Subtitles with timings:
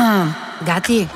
[0.68, 1.08] Gati.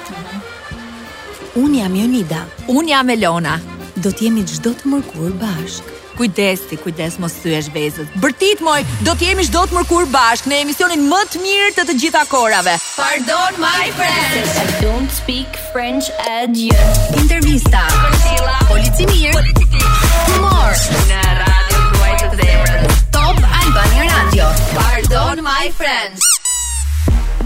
[1.63, 2.41] Un jam Jonida.
[2.69, 3.57] Un jam Elona.
[4.05, 5.91] Do të jemi çdo të mërkur bashk.
[6.19, 8.11] Kujdes ti, kujdes mos thyesh vezët.
[8.23, 11.85] Bërtit moj, do të jemi çdo të mërkur bashk në emisionin më të mirë të
[11.89, 12.75] të gjitha korave.
[12.97, 14.59] Pardon my friends.
[14.85, 16.79] Don't speak French at you.
[17.23, 17.85] Intervista.
[18.71, 19.45] Polici mirë.
[20.31, 20.75] Humor.
[21.11, 24.51] Në radio Kuwait the Top Albania Radio.
[24.75, 26.33] Pardon my friends.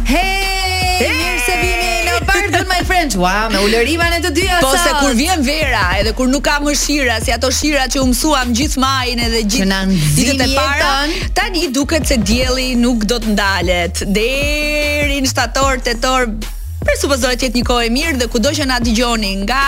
[0.09, 0.68] Hey
[1.07, 3.17] mirë se vini në Pardon My Friends.
[3.19, 6.43] Ua, wow, me ulërima në të dyja Po se kur vjen vera, edhe kur nuk
[6.49, 9.81] ka më shira, si ato shira që u mësuam gjithë majin edhe gjithë
[10.19, 10.93] ditët e para,
[11.39, 16.31] tani duket se dielli nuk do të ndalet deri në shtator, tetor,
[16.89, 19.63] presupozohet jetë një kohë e mirë dhe kudo që na dëgjoni nga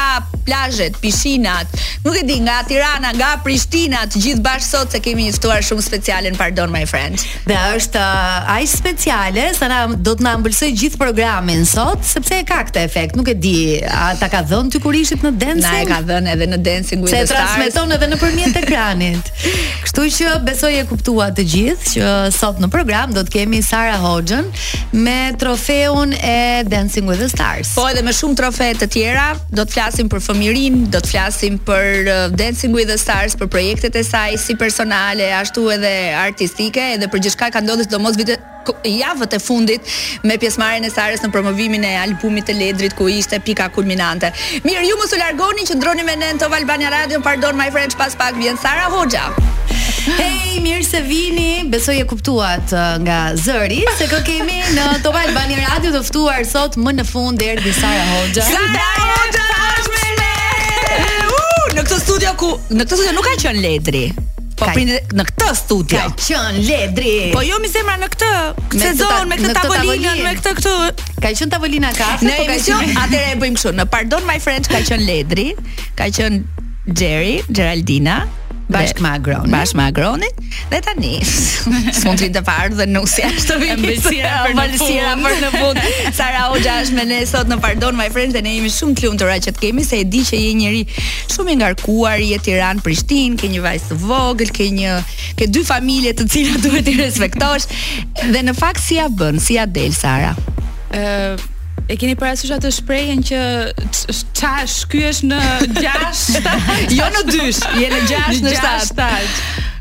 [0.46, 1.68] plazhet, pishinat,
[2.02, 5.60] nuk e di, nga Tirana, nga Prishtina, të gjithë bashkë sot se kemi një ftuar
[5.66, 7.20] shumë specialen, pardon my friend.
[7.46, 12.38] Dhe është uh, ai speciale, sa na do të na ambëlsoj gjithë programin sot, sepse
[12.40, 15.34] e ka këtë efekt, nuk e di, a ta ka dhënë ty kur ishit në
[15.42, 15.66] dancing?
[15.66, 17.36] Na e ka dhënë edhe në dancing with the stars.
[17.36, 19.30] Se transmeton edhe nëpërmjet ekranit.
[19.84, 24.00] Kështu që besoj e kuptua të gjithë që sot në program do të kemi Sara
[24.02, 24.48] Hoxhën
[25.04, 26.36] me trofeun e
[26.70, 27.66] Dancing with the Stars.
[27.74, 31.56] Po edhe me shumë trofe të tjera, do të flasim për fëmirin, do të flasim
[31.66, 35.90] për uh, Dancing with the Stars, për projektet e saj si personale, ashtu edhe
[36.22, 38.46] artistike, edhe për gjithçka ka ndodhur sidomos vitet
[38.86, 39.88] javët e fundit
[40.22, 44.30] me pjesëmarrjen e Sarës në promovimin e albumit të Ledrit ku ishte pika kulminante.
[44.66, 47.70] Mirë, ju mos u largoni që ndroni me ne në Top Albania Radio, pardon my
[47.74, 49.32] friends, pas pak vjen Sara Hoxha.
[50.00, 51.64] Hej, mirë se vini.
[51.72, 56.44] Besoj e kuptuat uh, nga zëri se kë kemi në Top Albani Radio të ftuar
[56.48, 58.46] sot më në fund derdi Sara Hoxha.
[58.48, 63.60] Sara Hoxha është me uh, në këtë studio ku në këtë studio nuk ka qen
[63.66, 64.04] Ledri.
[64.60, 66.00] Po ka, në këtë studio.
[66.00, 67.14] Ka qen Ledri.
[67.36, 68.32] Po jo mi zemra në këtë,
[68.66, 70.74] këtë sezon me këtë, tavolinën, me këtë këtu.
[71.24, 72.90] Ka qen tavolina kafe, po ka qenë.
[73.04, 73.76] Atëherë e bëjmë kështu.
[73.80, 75.50] Në Pardon My French ka qen Ledri,
[75.96, 76.44] ka qen
[76.90, 78.20] Jerry, Geraldina,
[78.70, 79.50] bashk me Agronin.
[79.54, 80.32] Bashk me Agronin
[80.72, 81.12] dhe tani
[82.00, 83.76] sundri të parë dhe nusja është vitit.
[84.30, 85.82] Ambësia për në fund.
[86.18, 89.36] Sara Hoxha është me ne sot në Pardon My Friends dhe ne jemi shumë klumtura
[89.46, 90.82] që të kemi se e di që je njëri
[91.36, 94.96] shumë i ngarkuar, je Tiranë, Prishtinë, ke një vajzë të vogël, ke një
[95.40, 97.68] ke dy familje të cilat duhet i respektosh.
[98.34, 100.34] dhe në fakt si a bën, si a del Sara?
[100.90, 101.48] Ëh uh
[101.88, 103.40] E keni parasysh atë shprehjen që
[104.38, 105.40] tash kyesh në
[105.78, 106.22] 6,
[106.98, 107.44] jo në 2,
[107.80, 109.18] je në 6 në 7.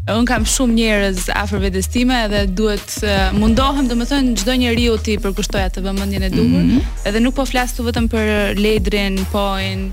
[0.09, 5.19] Un kam shumë njerëz afër vetes time edhe duhet uh, mundohem, domethënë çdo njeriu ti
[5.21, 6.63] përkushtoj atë vëmendjen e duhur.
[6.63, 6.87] Mm -hmm.
[7.11, 9.91] Edhe nuk po flas tu vetëm për Ledrin, Poin,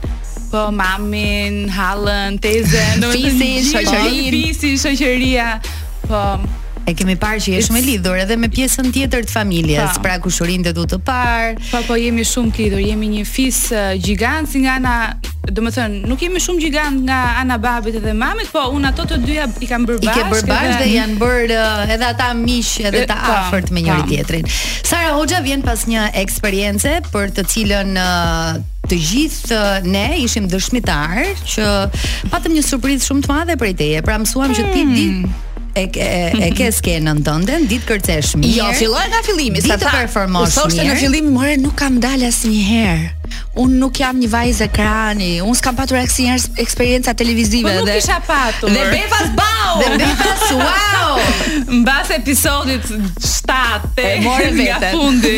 [0.50, 5.48] po mamin, Hallën, Tezen, domethënë shoqërinë, pisin, shoqëria.
[6.08, 9.24] Po, mamin, halen, po E kemi parë që je shumë lidhur edhe me pjesën tjetër
[9.26, 9.96] të familjes.
[9.96, 10.02] Pa.
[10.04, 11.54] Pra kushurinë të du të parë.
[11.72, 14.92] Po po jemi shumë të lidhur, jemi një fis uh, gjigant nga ana,
[15.56, 19.48] domethënë, nuk jemi shumë gjigant nga ana babait edhe mamës, po un ato të dyja
[19.58, 20.12] i kanë bërë bashkë.
[20.12, 23.74] I kanë bërë bashkë dhe, dhe janë bërë uh, edhe ata miq edhe të afërt
[23.74, 24.46] me njëri tjetrin.
[24.92, 29.56] Sara Hoxha vjen pas një eksperiencë për të cilën uh, Të gjithë
[29.90, 31.64] ne ishim dëshmitar që
[32.30, 34.04] patëm një surprizë shumë të madhe prej teje.
[34.06, 34.58] Pra mësuam hmm.
[34.60, 35.34] që ti di hmm
[35.76, 36.06] e ke,
[36.46, 38.48] e ke skenën tënde në ditë kërceshme.
[38.56, 40.54] Jo, filloi nga fillimi, sa të performosh.
[40.56, 43.12] Thoshte në fillim, more nuk kam dal asnjëherë.
[43.60, 47.96] Un nuk jam një vajzë ekrani, un s'kam patur asnjë eksperiencë televizive po dhe.
[47.96, 48.72] Nuk kisha patur.
[48.72, 49.80] Dhe befas bau.
[49.82, 51.80] Dhe befas wow.
[51.82, 54.70] Mbas episodit 7 te morën vetën.
[54.70, 55.34] Ja fundi.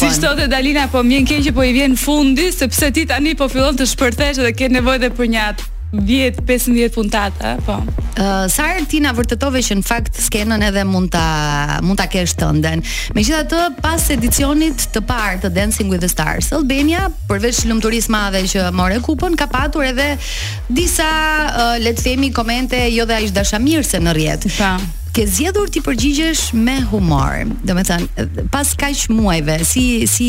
[0.00, 3.50] Si çdo Dalina po mien keq që po i vjen fundi sepse ti tani po
[3.52, 5.44] fillon të shpërthesh dhe ke nevojë edhe për një
[5.92, 7.74] 10-15 puntata, po.
[8.20, 12.06] Uh, sa herë ti na vërtetove që në fakt skenën edhe mund ta mund ta
[12.10, 12.82] kesh tënden.
[13.16, 18.68] Megjithatë, pas edicionit të parë të Dancing with the Stars, Albania, përveç lumturisë madhe që
[18.76, 20.12] morë kupën, ka patur edhe
[20.70, 24.50] disa uh, le të themi komente jo dhe aq dashamirëse në rrjet.
[24.60, 24.72] Po
[25.12, 27.40] ke zgjedhur ti përgjigjesh me humor.
[27.66, 28.04] Domethën,
[28.52, 30.28] pas kaq muajve, si si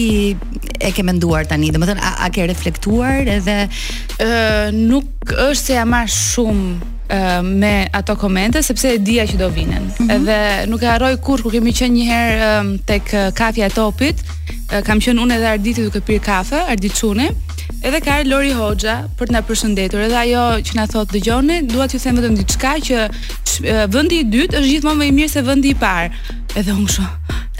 [0.81, 1.69] e ke menduar tani?
[1.73, 6.71] Domethën, a, a ke reflektuar edhe ë uh, nuk është se jam shumë
[7.51, 9.83] me ato komente sepse e dija që do vinin.
[9.83, 10.11] Mm -hmm.
[10.15, 14.17] Edhe nuk e harroj kurrë kur kemi qenë një herë tek kafja e Topit,
[14.87, 17.27] kam qenë unë edhe Arditi duke pirë kafe, Ardit Çuni.
[17.81, 20.01] Edhe ka ardhur Lori Hoxha për të na përshëndetur.
[20.05, 23.05] Edhe ajo që na thotë dëgjoni, dua t'ju them vetëm diçka që
[23.95, 26.19] vendi i dytë është gjithmonë më i mirë se vendi i parë.
[26.61, 27.07] Edhe unë kështu.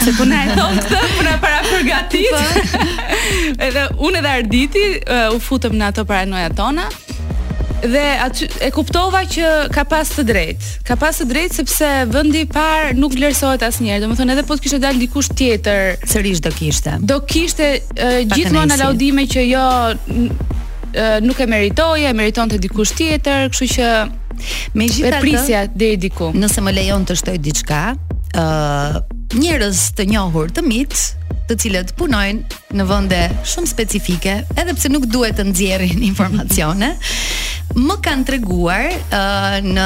[0.02, 2.36] Se po na e thon këtë për po na para përgatit.
[2.36, 2.84] Po.
[3.66, 4.86] edhe unë edhe Arditi
[5.34, 6.86] u futëm në ato paranoja tona
[7.86, 10.70] dhe aty e kuptova që ka pas të drejtë.
[10.86, 14.04] Ka pas të drejtë sepse vendi i parë nuk vlerësohet asnjëherë.
[14.06, 16.96] Domethënë edhe po të kishte dalë dikush tjetër, sërish do kishte.
[17.12, 17.72] Do kishte
[18.32, 19.64] gjithmonë laudime që jo
[20.14, 23.92] e, nuk e meritoje, e meritonte dikush tjetër, kështu që
[24.78, 26.30] megjithatë prisja deri diku.
[26.36, 27.82] Nëse më lejon të shtoj diçka,
[28.32, 29.02] ë uh,
[29.36, 30.94] njerëz të njohur, të mit,
[31.52, 33.18] të cilët punojnë në vende
[33.52, 36.94] shumë specifike, edhe pse nuk duhet të nxjerrin informacione,
[37.72, 39.84] më kanë treguar uh, në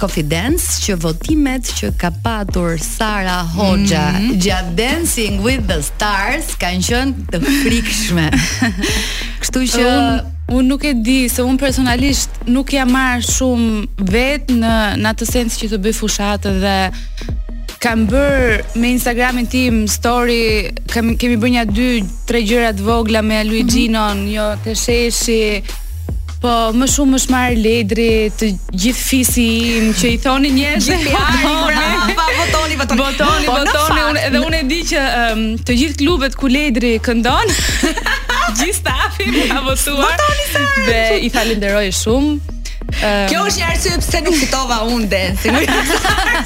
[0.00, 4.40] Confidence që votimet që ka patur Sara Hoxha mm -hmm.
[4.44, 8.26] gjatë Dancing with the Stars kanë qenë të frikshme.
[9.42, 9.88] Kështu që
[10.50, 14.72] Unë nuk e di, se unë personalisht nuk jam marrë shumë vetë në,
[15.02, 16.74] në atë sens që të bëj fushatë dhe
[17.80, 20.42] kam bërë me Instagramin tim story,
[20.92, 21.90] kam, kemi bërë një dy,
[22.28, 22.42] tre
[22.76, 24.24] të vogla me luigi mhm.
[24.34, 25.40] jo, të sheshi,
[26.40, 28.46] Po, më shumë është marrë ledri të
[28.80, 29.42] gjithë fisi
[29.76, 30.96] im që i thoni njerëzve.
[31.10, 31.28] Votoni,
[31.98, 33.00] pra, votoni, votoni.
[33.02, 37.52] Votoni, po, votoni, edhe unë e di që um, të gjithë klubet ku ledri këndon,
[38.56, 40.00] gjithë stafi më ka votuar.
[40.00, 42.56] Votoni Dhe i falenderoj shumë.
[42.98, 45.52] Kjo është një arsye pse nuk fitova unë dance.
[45.52, 45.64] Nuk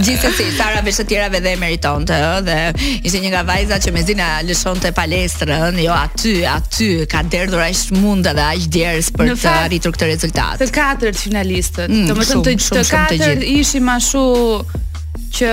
[0.00, 2.56] Gjithsesi, Sara me të tjerave dhe meritonte ëh, dhe
[3.06, 7.74] ishte një nga vajzat që mezi na lëshonte palestrën, jo aty, aty ka derdhur aq
[7.78, 10.58] shumë dhe aq djers për të arritur këtë rezultat.
[10.64, 14.84] Të katërt finalistët, mm, domethënë të, të katërt ishin më shumë
[15.36, 15.50] që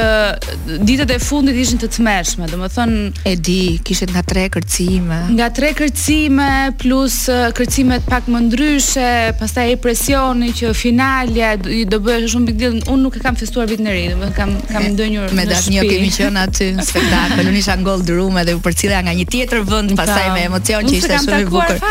[0.87, 5.17] ditët e fundit ishin të tmeshme, do të thonë e di, kishte nga tre kërcime.
[5.35, 6.49] Nga tre kërcime
[6.79, 7.17] plus
[7.57, 9.09] kërcimet pak më ndryshe,
[9.39, 11.49] pastaj e presioni që finalja
[11.91, 12.77] do bëhej shumë big deal.
[12.93, 15.49] Unë nuk e kam festuar vitin e ri, do të kam kam ndonjëherë me, me
[15.51, 19.17] dashnjë kemi qenë aty në spektakël, unë isha në Gold Room edhe u përcilla nga
[19.19, 21.83] një tjetër vend, pastaj me emocion që ishte shumë i bukur.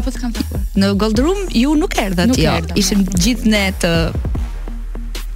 [0.00, 0.66] Apo të kam takuar.
[0.80, 2.58] Në Gold Room ju nuk erdhat jo.
[2.82, 3.94] Ishim gjithë ne të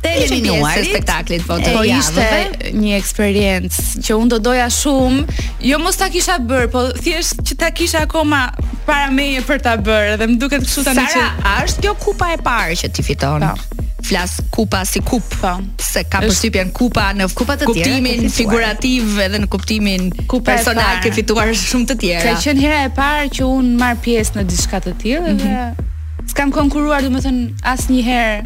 [0.04, 5.38] të eliminuarit të spektaklit po të po ishte një eksperiencë që unë do doja shumë
[5.68, 8.42] jo mos ta kisha bër po thjesht që ta kisha akoma
[8.88, 11.22] para meje për ta bër edhe më duket kështu tani që
[11.52, 13.84] a është kjo kupa e parë që ti fiton pa po.
[14.04, 15.52] flas kupa si kup, po.
[15.80, 17.92] se ka përshtypjen kupa në kupa të tjera.
[17.94, 22.26] Kuptimin figurativ edhe në kuptimin kupa personal ke fituar shumë të tjera.
[22.26, 25.38] Ka qenë hera e parë që un marr pjesë në diçka të tillë mm -hmm.
[25.38, 28.44] dhe s'kam konkuruar domethën asnjëherë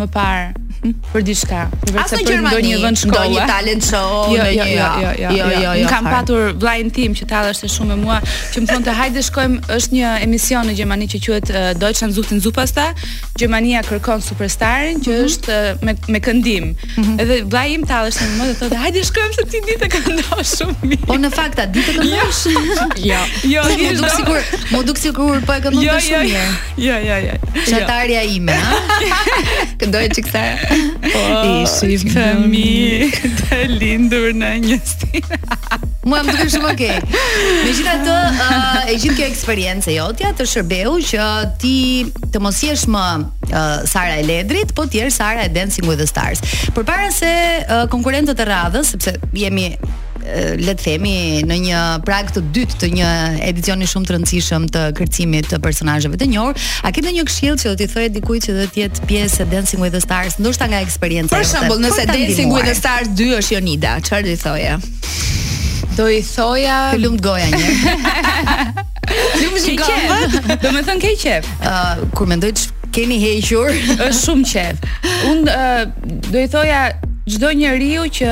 [0.00, 1.62] më parë për diçka.
[1.94, 3.20] Vetë për ndonjë vend shkolle.
[3.20, 6.90] Ndonjë talent show, jo jo jo, jo, jo, jo, jo, jo, jo, kam patur vllain
[6.94, 8.18] tim që tallë është shumë me mua,
[8.54, 11.52] që më thonte hajde shkojmë, është një emision në Gjermani që quhet
[11.82, 12.92] Deutschland sucht den Superstar.
[13.40, 15.28] Gjermania kërkon superstarin që mhm.
[15.28, 16.70] është me me këndim.
[16.74, 17.18] Mhm.
[17.24, 20.54] Edhe vllai im tallë është më mua dhe thotë hajde shkojmë se ti ditë këndosh
[20.54, 21.10] shumë mirë.
[21.10, 22.46] Po në fakt a ditë këndosh?
[23.04, 23.18] Jo.
[23.46, 26.48] Jo, di do Duk sigur, mo duk sigur po e këndon shumë mirë.
[26.82, 27.36] Jo, jo, jo.
[27.68, 29.14] Shatarja ime, ha.
[29.80, 30.44] Këndoj çiksa.
[30.68, 35.38] Oh, Ishim të mi të lindur në një stinë.
[36.08, 36.94] Mua më duke shumë okej.
[36.98, 37.24] Okay.
[37.64, 41.28] Me gjitha të, uh, e gjithë kjo eksperiencë jotja të shërbehu që
[41.62, 41.74] ti
[42.34, 43.04] të mos jesh më
[43.50, 46.44] uh, Sara e Ledrit, po tjerë Sara e Dancing with the Stars.
[46.76, 47.32] Për para se
[47.62, 49.70] uh, konkurentët e radhës, sepse jemi
[50.28, 51.12] Eh, le të themi
[51.48, 53.10] në një prag të dytë të një
[53.48, 57.68] edicioni shumë të rëndësishëm të kërcimit të personazheve të njohur, a ke ndonjë këshill që
[57.70, 60.66] do t'i thojë dikujt që do të jetë pjesë e Dancing with the Stars, ndoshta
[60.68, 61.46] nga eksperjenca jote?
[61.46, 64.74] Për shembull, nëse Dancing with the Stars 2 është Jonida, çfarë do i thoje?
[65.96, 67.70] Do i thoja të lumt goja një.
[69.40, 70.10] Ju më shikoj.
[70.66, 71.48] Do më thon keq.
[72.18, 74.92] kur mendoj të keni hequr, është shumë qeve.
[75.30, 75.80] Unë ah,
[76.28, 76.82] do i thoja
[77.30, 78.28] çdo njeriu që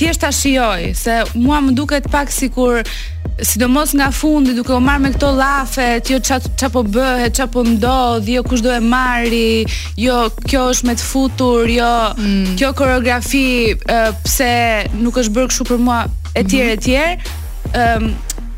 [0.00, 2.78] thjesht ta shijoj se mua më duket pak sikur
[3.44, 7.26] sidomos nga fundi duke u marr me këto llafe, ti ç'a jo ç'a po bëhe,
[7.36, 9.66] ç'a po ndodh, jo kush do e marri,
[10.00, 10.16] jo
[10.48, 12.56] kjo është me të futur, jo mm.
[12.60, 13.46] kjo koreografi,
[14.24, 14.50] pse
[15.00, 16.00] nuk është bërë kështu për mua
[16.36, 17.00] etj etj.
[17.70, 18.08] Ëm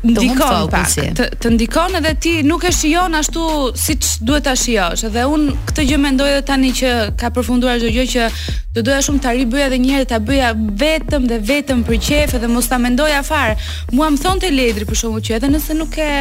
[0.03, 3.43] ndikon pak, të, të ndikon edhe ti nuk e shion ashtu
[3.79, 6.91] si që duhet ta shiosh, edhe unë këtë gjë mendoj dhe tani që
[7.21, 8.25] ka përfunduar gjë që
[8.75, 10.49] do doja shumë të ribëja dhe herë të bëja
[10.83, 13.55] vetëm dhe vetëm për qef edhe mos ta mendoja farë,
[13.95, 16.11] mua më thonë të ledri për shumë që edhe nëse nuk e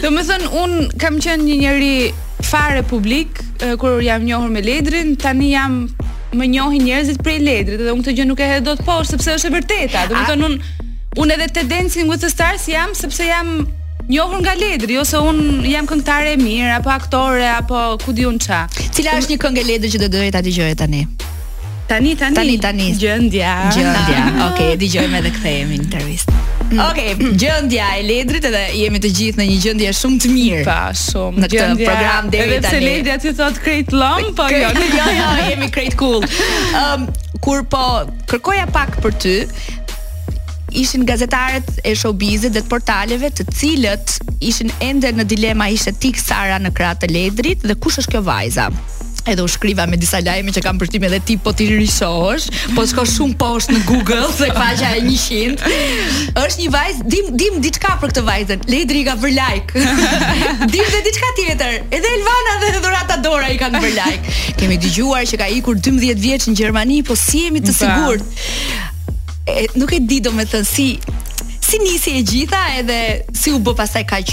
[0.07, 1.97] Do të thon un kam qenë një njeri
[2.51, 3.43] fare publik
[3.81, 5.77] kur jam njohur me Ledrin, tani jam
[6.35, 9.37] më njohin njerëzit prej Ledrit, edhe un këtë gjë nuk e hedh dot poshtë sepse
[9.39, 10.07] është e vërteta.
[10.11, 10.57] Do të thon un
[11.21, 13.51] Unë edhe të Dancing with the Stars jam sepse jam
[14.09, 15.37] njohur nga Ledri ose un
[15.69, 18.65] jam këngëtare e mirë apo aktore apo ku unë qa.
[18.97, 21.05] Cila është një këngë e Ledri që do dëgjoj të dëgjoj tani?
[21.87, 22.37] Tani tani.
[22.41, 22.87] Tani tani.
[22.99, 23.53] Gjendja.
[23.77, 24.25] Gjendja.
[24.25, 26.35] Okej, okay, dëgjojmë edhe kthehemi në intervistë.
[26.35, 26.81] Mm.
[26.81, 30.67] Okej, okay, gjendja e Ledrit edhe jemi të gjithë në një gjendje shumë të mirë.
[30.67, 31.45] Pa, shumë.
[31.45, 32.75] Në këtë program deri tani.
[32.75, 36.27] Edhe Ledri ti thot great long, po jo, jo, jo, jemi great cool.
[36.75, 37.09] Ëm um,
[37.45, 37.85] kur po
[38.33, 39.33] kërkoja pak për ty,
[40.75, 44.15] ishin gazetarët e showbizit dhe të portaleve të cilët
[44.51, 48.23] ishin ende në dilema ishte tik Sara në krah të Ledrit dhe kush është kjo
[48.29, 48.69] vajza.
[49.31, 52.83] Edhe u shkriva me disa lajme që kam përtyme dhe ti po ti rishosh, Po
[52.91, 55.63] shko shumë posht në Google Se faqa e një shind
[56.43, 59.81] është një vajzë Dim, dim diçka për këtë vajzën Ledri i ka për like
[60.77, 65.25] Dim dhe diçka tjetër Edhe Elvana dhe Dorata Dora i kanë për like Kemi dëgjuar
[65.33, 68.21] që ka ikur 12 vjeç në Gjermani Po si jemi të sigur
[69.47, 70.87] e, nuk e di do me thënë si
[71.61, 72.99] si nisi e gjitha edhe
[73.37, 74.31] si u bë pasaj kaq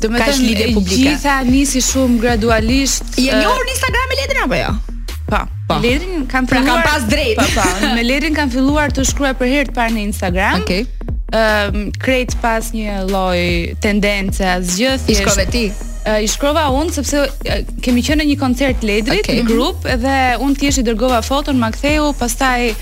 [0.00, 1.12] do me thënë lidhje publike.
[1.12, 3.16] Gjitha nisi shumë gradualisht.
[3.20, 4.72] Je njohur në Instagram e Ledrin apo jo?
[4.90, 5.14] Pa.
[5.14, 5.74] Po, pa.
[5.76, 5.80] Po.
[5.86, 6.80] Ledrin kam pra, filluar.
[6.82, 7.38] Pra kam pas drejt.
[7.40, 7.92] Pa, po, pa.
[7.96, 10.60] Me Ledrin kam filluar të shkruaj për herë të parë në Instagram.
[10.66, 10.82] Okej.
[10.88, 11.10] Okay.
[11.34, 13.40] Um, krejt pas një loj
[13.82, 15.42] tendence asgjë thjesht.
[15.42, 15.64] I ti?
[16.04, 19.40] Uh, I shkrova unë sepse uh, kemi qenë në një koncert Ledrit, okay.
[19.48, 22.74] grup, edhe unë thjesht i dërgova foton, ma ktheu, pastaj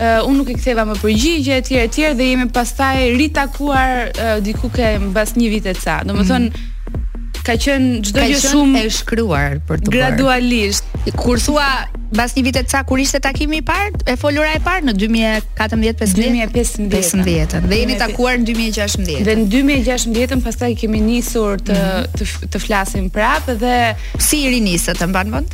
[0.00, 4.72] uh, unë nuk i ktheva më përgjigje etj etj dhe jemi pastaj ritakuar uh, diku
[4.72, 6.00] ke mbas një vit e ca.
[6.08, 7.40] Domethën mm -hmm.
[7.44, 10.84] ka qenë çdo gjë shumë e shkruar për të gradualisht.
[10.92, 11.12] Bar.
[11.22, 11.68] Kur thua
[12.12, 14.92] mbas një vit e ca kur ishte takimi i parë, e folura e parë në
[15.00, 16.16] 2014-15.
[16.20, 16.88] 2015.
[16.94, 17.68] 2015.
[17.70, 19.24] Dhe jeni takuar në 2016.
[19.26, 22.06] Dhe në 2016 pastaj kemi nisur të mm -hmm.
[22.18, 23.76] të, të flasim prapë dhe
[24.18, 25.50] si i rinisët e mban vend?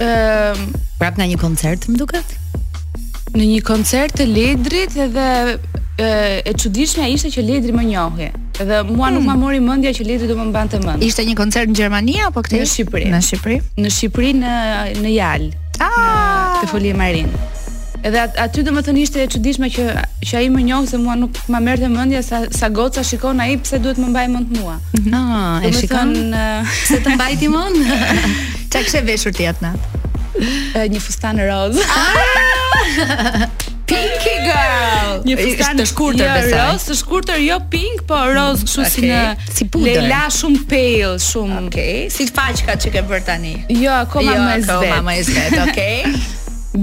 [0.00, 2.28] Ëm, ehm, uh, prap në një koncert, më duket?
[3.36, 6.08] në një koncert të Ledrit edhe e,
[6.46, 8.28] e qudishme ishte që Ledri më njohi
[8.60, 9.16] edhe mua hmm.
[9.18, 11.04] nuk ma mori mëndja që Ledri do më mbante mend.
[11.06, 12.58] ishte një koncert në Gjermania apo këte?
[12.62, 14.56] në Shqipëri në Shqipëri në, Shqipëri, në,
[15.04, 15.46] në Jal
[15.78, 15.94] ah!
[16.02, 17.30] në Tëfoli e Marin
[18.10, 19.86] edhe aty dhe më të njështë e qudishme që,
[20.24, 23.06] që a i më njohë se mua nuk ma merrte mendja sa, sa gotë sa
[23.10, 24.78] shikon a i pëse duhet më mbaj mëndë mua
[25.14, 25.22] no,
[25.62, 26.46] e shikon në...
[26.90, 28.00] se të mbaj ti mëndë
[28.80, 29.74] a e veshur ti në?
[30.40, 32.49] Uh, një fustanë rozë
[33.90, 35.20] Pinky girl.
[35.26, 36.60] Një fustan të shkurtër jo, besa.
[36.70, 38.92] Rozë të shkurtër, jo pink, po roz kështu okay.
[38.92, 39.22] si një
[39.54, 41.62] si lela shumë pale, shumë.
[41.66, 41.88] Okej.
[41.90, 42.04] Okay.
[42.16, 43.54] Si faqka që ke bër tani?
[43.80, 44.70] Jo, akoma jo, më zgjet.
[44.70, 46.12] Jo, akoma më zgjet, okay.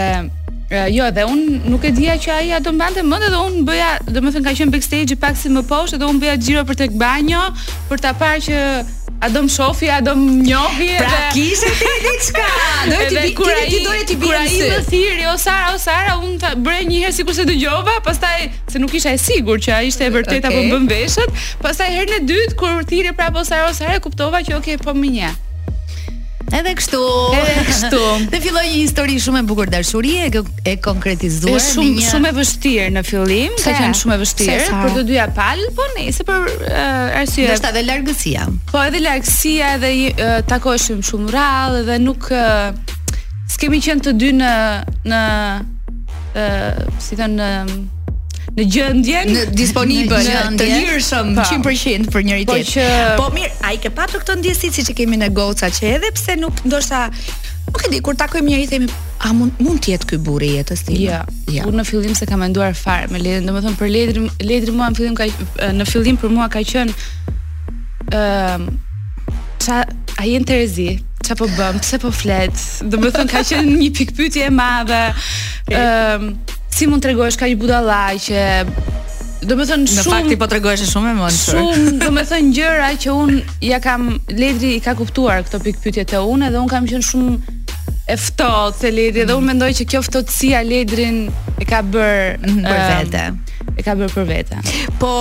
[0.94, 4.22] Jo, dhe unë nuk e dija që aja do mbante mëndë edhe unë bëja, dhe
[4.26, 6.80] më thënë ka qënë backstage i pak si më poshtë edhe unë bëja gjiro për
[6.80, 7.42] të këbanjo,
[7.92, 8.62] për të parë që
[9.22, 11.28] A do më shofi, a do më njohi Pra dhe...
[11.36, 12.48] kishe ti diçka
[12.92, 16.18] Do e ti bi, ti do ti Kura i më thiri, o Sara, o Sara
[16.22, 19.22] Unë të bre një herë si ku se të gjova Pastaj, se nuk isha e
[19.22, 20.52] sigur që a ishte e vërtet okay.
[20.52, 24.58] Apo më bëmbeshet Pastaj herë në dytë, kur thiri prapo Sara, o Sara Kuptova që
[24.58, 25.32] oke, okay, po më një
[26.54, 27.00] Edhe kështu.
[27.34, 28.00] Edhe kështu.
[28.30, 32.12] Ne filloi një histori shumë e bukur dashurie, e, e konkretizuar e shumë, një shumë
[32.12, 35.88] shumë e vështirë në fillim, ka qenë shumë e vështirë për të dyja pal, po
[35.96, 37.48] nëse për uh, arsye.
[37.50, 38.46] Dashka dhe largësia.
[38.70, 42.70] Po edhe largësia edhe uh, takoheshim shumë rrallë dhe nuk uh,
[43.56, 44.54] s'kemi qenë të dy në
[45.10, 45.24] në
[45.58, 47.78] uh, si thënë uh,
[48.54, 52.84] në gjendje në disponibël në të lirshëm 100% për njëri po tjetrin.
[53.18, 55.72] Po që po mirë, ai ke që po këtë ndjesi siç e kemi në goca
[55.74, 57.08] që edhe pse nuk ndoshta
[57.64, 58.92] nuk e di kur takojmë njëri themi
[59.26, 61.00] a mund mund të jetë ky burri i jetës tim.
[61.02, 61.24] Jo, ja,
[61.56, 61.66] ja.
[61.70, 65.00] unë në fillim se kam menduar fare me letrën, domethënë për letrën, letri mua në
[65.02, 65.30] fillim ka
[65.82, 69.82] në fillim për mua ka qenë ë ehm, uh, sa
[70.22, 70.92] ai interesi
[71.24, 72.54] ça po bëm, pse po flet.
[72.84, 75.06] Domethënë ka qenë një pikpyetje e madhe.
[75.72, 76.28] Ëm,
[76.74, 78.46] si mund të regojsh ka një budalaj që
[79.44, 82.10] Do me thënë shumë Në fakti po të regojsh e shumë e në Shumë, do
[82.16, 86.22] me thënë gjëra që unë Ja kam, Ledri i ka kuptuar këto pikë pytje të
[86.34, 87.34] unë Edhe unë kam qënë shumë
[88.14, 89.52] e ftohtë se Ledri edhe Dhe unë mhm.
[89.52, 91.20] mendoj që kjo ftohtësia Ledrin
[91.60, 93.44] e ka bërë mm, Për vete um,
[93.80, 94.60] E ka bërë për vete
[95.02, 95.12] Po,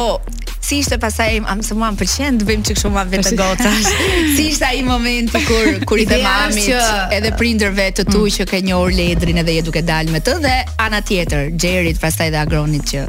[0.64, 3.70] si ishte pasaj am se mua m'pëlqen të bëjmë çik shumë më vetë goca.
[4.36, 6.82] Si ishte ai momenti kur kur i dhe mamit që...
[7.16, 8.34] edhe prindërve të tu mm.
[8.36, 10.52] që ke një Ledrin edhe je duke dalë me të dhe
[10.84, 13.02] ana tjetër, Xherit pastaj dhe Agronit që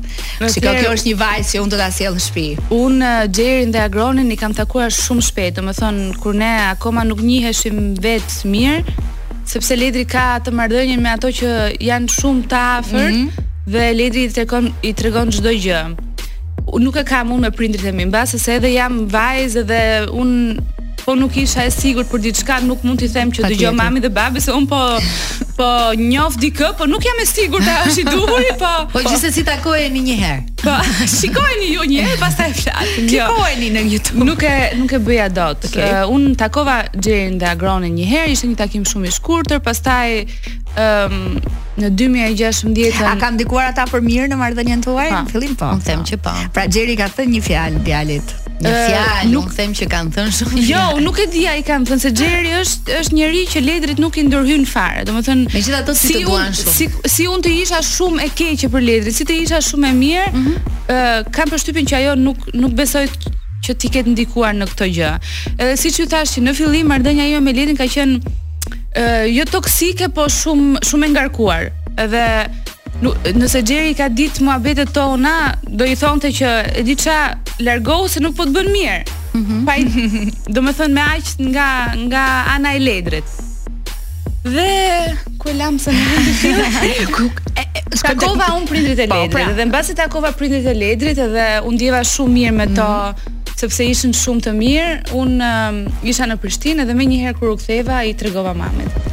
[0.54, 2.46] shikoj kjo është një vajzë që unë do ta sjell në shtëpi.
[2.80, 2.98] Un
[3.38, 8.50] Xherin dhe Agronin i kam takuar shumë shpejt, domethënë kur ne akoma nuk njiheshim vetë
[8.56, 9.12] mirë
[9.54, 11.54] sepse Ledri ka të marrëdhënien me ato që
[11.90, 13.54] janë shumë të afërt mm -hmm.
[13.76, 15.82] dhe Ledri i tregon i tregon çdo gjë
[16.80, 19.82] nuk e kam unë me prindrit e mi, mbas se edhe jam vajzë dhe
[20.22, 20.73] unë
[21.06, 24.12] po nuk isha e sigurt për diçka, nuk mund t'i them që dëgjoj mami dhe
[24.16, 24.80] babi se un po
[25.58, 25.68] po
[26.00, 28.72] njoh dikë, po nuk jam e sigurt a është i duhur, po.
[28.94, 30.40] Po, gjithsesi takojeni një herë.
[30.64, 30.78] Po,
[31.12, 33.08] shikojeni ju një herë, pastaj flasim.
[33.12, 33.74] Shikojeni jo.
[33.76, 34.28] në YouTube.
[34.32, 35.68] Nuk e nuk e bëja dot.
[35.70, 36.02] Okay.
[36.02, 40.18] Uh, un takova Xherin dhe Agronin një herë, ishte një takim shumë i shkurtër, pastaj
[40.84, 41.44] ëm um,
[41.74, 45.10] në 2016 a kam dikuar ata për mirë në marrëdhënien tuaj?
[45.12, 45.22] Po.
[45.26, 45.74] Në fillim po.
[45.78, 46.34] Un them që po.
[46.56, 48.38] Pra Xheri ka thënë një fjalë djalit.
[48.64, 50.62] Në fjalë, nuk them që kanë thënë shumë.
[50.68, 54.00] Jo, unë nuk e di ai kanë thënë se Xheri është është njëri që ledrit
[54.04, 55.04] nuk i ndërhyn fare.
[55.08, 56.74] Domethënë, Megjithatë si, si shumë.
[56.78, 59.98] Si si unë të isha shumë e keqe për ledrit, si të isha shumë e
[60.00, 61.32] mirë, mm -hmm.
[61.36, 63.08] kam përshtypjen që ajo nuk nuk besoi
[63.66, 65.12] që ti ketë ndikuar në këtë gjë.
[65.60, 68.16] Edhe si ju thash që në fillim marrëdhënia jo me ledrin ka qenë
[69.38, 71.64] jo toksike, po shumë shumë e ngarkuar.
[72.00, 72.24] Edhe
[73.34, 77.34] nëse Jerry ka ditë muhabetet tona, do i thonte që e di qa
[77.64, 79.04] largohu se nuk po të bën mirë.
[79.34, 80.34] Mm -hmm.
[80.54, 81.70] do të thonë me aq nga
[82.10, 83.24] nga ana e Ledrit.
[84.44, 87.32] Dhe ku e se në fund të fillit.
[88.08, 89.18] Takova unë po, prindrit e pra.
[89.20, 92.92] Ledrit dhe mbasi takova prindrit e Ledrit edhe u ndjeva shumë mirë me to.
[93.10, 93.32] Mhm.
[93.64, 97.56] sepse ishin shumë të mirë, unë um, isha në Prishtinë dhe me njëherë kur u
[97.58, 99.13] ktheva, i të mamit.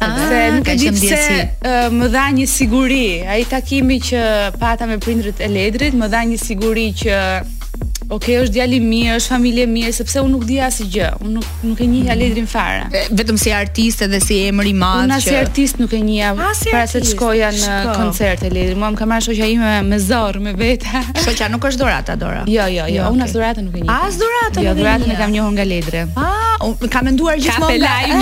[0.00, 4.22] Ah, se nuk e di se uh, më dha një siguri A i takimi që
[4.60, 7.16] pata me prindrit e ledrit Më dha një siguri që
[8.10, 11.46] ok, është djali mirë, është familje mirë, sepse unë nuk di asë gjë, unë nuk,
[11.68, 12.18] nuk e një ja mm.
[12.22, 12.84] ledrin fare.
[13.20, 15.08] vetëm si artiste dhe si emër i madhë që...
[15.08, 16.28] Unë asë artist nuk e një ja,
[16.72, 20.38] para se të shkoja në koncert e ledrin, mua më kamarë shosha ime me zorë,
[20.46, 20.90] me vete.
[21.26, 22.42] Shosha nuk është dorata, Dora?
[22.48, 23.88] Jo, jo, jo, jo unë asë dorata nuk e një.
[24.08, 26.08] Asë dorata Jo, dorata në kam njohën nga ledrin.
[26.22, 26.60] Ah,
[26.92, 27.96] kam menduar gjithmonë nga...
[28.06, 28.16] Kape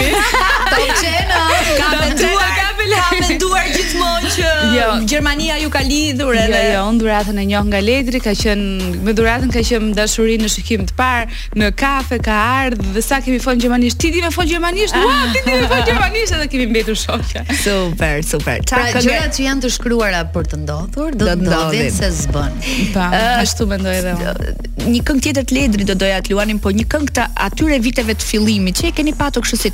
[2.18, 2.64] lajmi.
[2.86, 4.86] Ka menduar gjithmonë që jo.
[5.10, 8.60] Gjermania ju ka lidhur jo, edhe Jo, jo, duratën e njoh nga Ledri ka qen
[9.04, 11.26] me duratën ka qen dashurin në shikim të parë,
[11.58, 13.98] në kafe ka ardhë dhe sa kemi fol gjermanisht.
[14.02, 14.96] Ti di me fol gjermanisht?
[14.96, 18.62] Ua, ti di me fol gjermanisht edhe kemi mbetur shokja Super, super.
[18.66, 22.12] Ta pra, pra gjërat që janë të shkruara për të ndodhur, do të ndodhin se
[22.22, 22.62] zbën
[22.94, 23.10] Pa,
[23.42, 24.52] ashtu mendoj edhe unë.
[24.86, 28.14] Një këngë tjetër të Ledri do doja të luanim, po një këngë të atyre viteve
[28.14, 29.72] të fillimit, që e keni patur kështu si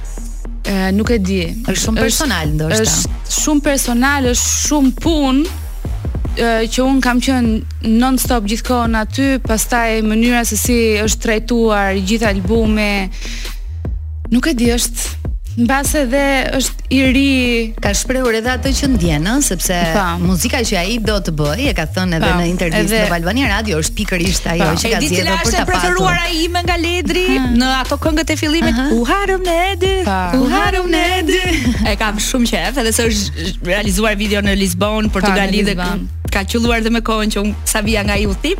[0.93, 1.39] nuk e di.
[1.67, 2.83] Është shumë personal ndoshta.
[2.85, 5.60] Është shumë personal, është shumë punë
[6.37, 7.61] që un kam qen
[7.99, 13.09] non stop gjithkohon aty, pastaj mënyra se si është trajtuar gjithë albumi
[14.31, 15.19] nuk e di është
[15.51, 16.21] Mbas edhe
[16.55, 20.13] është i ri Ka shprehur edhe atë që ndjen, sepse pa.
[20.15, 20.29] Po.
[20.29, 22.37] muzika që ai do të bëj, e ka thënë edhe pa.
[22.37, 22.37] Po.
[22.39, 23.01] në intervistë edhe...
[23.09, 24.69] në Albania Radio, është pikërisht ajo pa.
[24.71, 24.79] Po.
[24.79, 25.51] që ka e di ta patur.
[25.51, 27.49] Edhe preferuar a i ime nga Ledri ha.
[27.59, 29.91] në ato këngët e fillimit, u harëm në edi,
[30.39, 31.41] u harum në edi.
[31.91, 36.43] e kam shumë qejf edhe se është realizuar video në Lisbon, Portugali dhe këngë ka
[36.53, 38.55] qelluar dhe me kohën që unë sa vija nga i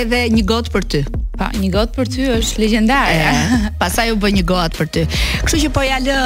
[0.00, 1.02] edhe një gotë për ty.
[1.40, 3.34] Pa, një gotë për ty është legjendare.
[3.82, 5.04] Pastaj u bë një gotë për ty.
[5.44, 6.16] Kështu që po ja lë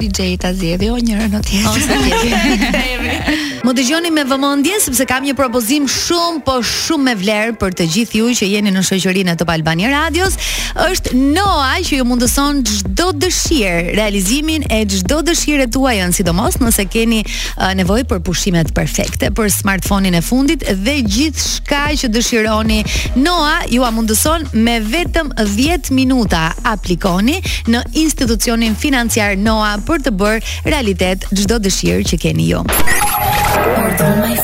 [0.00, 1.82] DJ ta zgjedhë o njërën o tjetrën.
[1.82, 3.44] Ose tjetrën.
[3.66, 7.86] Më dëgjoni me vëmendje sepse kam një propozim shumë po shumë me vlerë për të
[7.94, 10.36] gjithë ju që jeni në shoqërinë e Top Albani Radios,
[10.84, 17.24] është Noa që ju mundëson çdo dëshirë, realizimin e çdo dëshire tuaj, sidomos nëse keni
[17.24, 22.78] uh, nevojë për pushime perfekte për smartfonin e fundit dhe gjithçka që dëshironi.
[23.18, 26.52] Noa ju a mundëson me vetëm 10 minuta.
[26.76, 27.40] Aplikoni
[27.72, 32.62] në institucionin financiar Noa për të bërë realitet çdo dëshirë që keni ju
[33.66, 34.34] my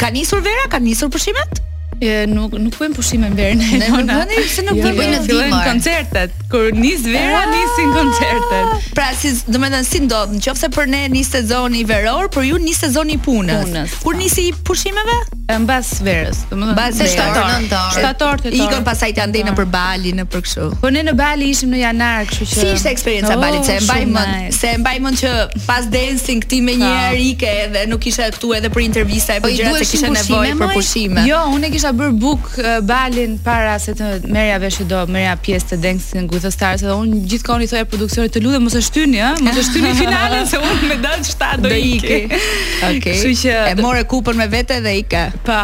[0.00, 0.66] Ka njësur vera?
[0.74, 1.62] Ka njësur përshimet?
[2.02, 3.66] E, nuk nuk bëjmë pushime në verë ne.
[3.78, 5.42] Ne nuk bëni se nuk jo, bëjmë jo, në dimër.
[5.42, 6.34] Bëjmë koncertet.
[6.50, 7.42] Kur nis vera, A...
[7.44, 7.52] Ah!
[7.52, 8.88] nisin koncertet.
[8.96, 12.58] Pra si, do të thënë si ndodh, nëse për ne nis sezoni veror, për ju
[12.62, 13.62] nis sezoni punës.
[13.68, 14.20] punës Kur po.
[14.22, 15.18] nisi pushimeve?
[15.60, 17.14] Mbas verës, domethënë mbas verës.
[17.14, 18.42] Shtator, shtator.
[18.50, 20.68] Ikon pasaj të andej në për Bali, në për kështu.
[20.82, 22.58] Po ne në Bali ishim në janar, kështu që.
[22.58, 23.60] Si ishte eksperjenca Bali?
[23.64, 25.32] Se mbajmë se e oh, mbajmë që
[25.68, 29.50] pas dancing ti me një erike edhe nuk isha këtu edhe për intervista e për
[29.50, 31.26] po gjëra që kisha nevojë për pushime.
[31.28, 32.44] Jo, unë kisha kisha bër buk
[32.88, 36.94] balin para se të merja vesh do, merja pjesë të dancing with the stars, edhe
[36.96, 40.48] un gjithkohon i thoya produksionit të lutem mos e shtyni, ha, mos e shtyni finalen
[40.48, 42.20] se un me dal 7 do ikë.
[42.90, 43.02] Okej.
[43.04, 45.18] Kështu që e morë kupën me vete dhe ik.
[45.44, 45.60] Po.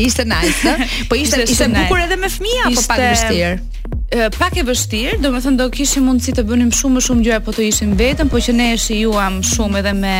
[0.00, 0.76] Ishte nice,
[1.10, 3.93] po ishte ishte bukur edhe me fëmia, po pak vështirë
[4.38, 7.40] pak e vështirë, do me thënë do kishim mundësi të bënim shumë më shumë gjëra
[7.46, 10.14] po të ishim vetëm, po që ne e shijuam shumë edhe me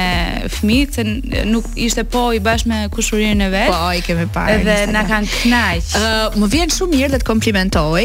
[0.57, 1.07] fëmijë,
[1.53, 3.71] nuk ishte po i bashkë me kushurinë e vet.
[3.71, 4.59] Po, i kemi parë.
[4.59, 5.95] Edhe na kanë kënaq.
[6.01, 8.03] Ë, uh, më vjen shumë mirë dhe të komplimentoj,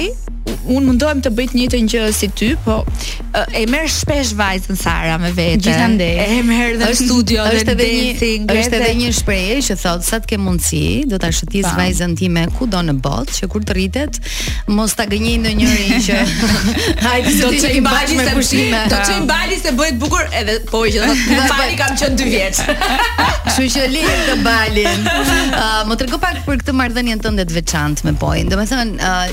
[0.76, 2.80] un mundohem të bëj të njëjtën gjë si ty, po
[3.56, 5.62] e merr shpesh vajzën Sara me vete.
[5.68, 6.14] Gjithandej.
[6.26, 10.20] E merr në studio dhe është edhe një është edhe një shprehje që thotë sa
[10.24, 14.22] të ke mundësi, do ta shëtis vajzën time kudo në botë, që kur të rritet,
[14.76, 16.20] mos ta gënjej ndonjëri që
[17.42, 18.80] do të çojë bali me pushime.
[18.90, 22.20] Do të çojë bali se bëhet bukur edhe po që do të bali kam qenë
[22.20, 22.60] dy vjet.
[23.50, 25.06] Kështu që li të balin.
[25.58, 28.50] Ah, më tregu pak për këtë marrëdhënie tënde të veçantë me Poin.
[28.52, 29.30] Domethënë ah,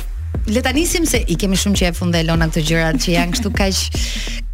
[0.48, 3.50] le ta nisim se i kemi shumë që e Elona këto gjërat që janë kështu
[3.56, 3.78] kaq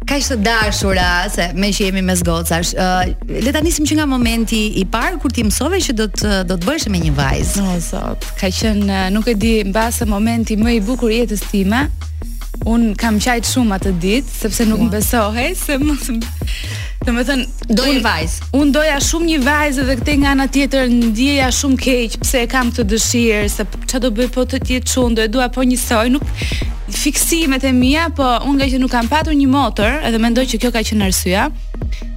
[0.09, 2.73] kaq të dashura se me që jemi me zgocash.
[2.75, 3.13] Uh,
[3.45, 6.57] le ta nisim që nga momenti i parë kur ti mësove që do të do
[6.59, 7.61] të bëhesh me një vajzë.
[7.63, 8.25] Oh, no, zot.
[8.41, 11.85] Ka qenë nuk e di mbase momenti më i bukur i jetës time.
[12.69, 16.09] Un kam qajt shumë atë ditë sepse nuk më besohej se mos
[17.03, 18.45] Domethënë do një vajzë.
[18.59, 22.49] Un doja shumë një vajzë dhe këtë nga ana tjetër ndjeja shumë keq pse e
[22.51, 25.77] kam të dëshirë se ça do bëj po të jetë çundë, e dua po një
[25.81, 26.25] soj, nuk
[26.93, 30.59] fiksimet e mia, po un nga që nuk kam patur një motor, edhe mendoj që
[30.63, 31.49] kjo ka qenë arsyeja.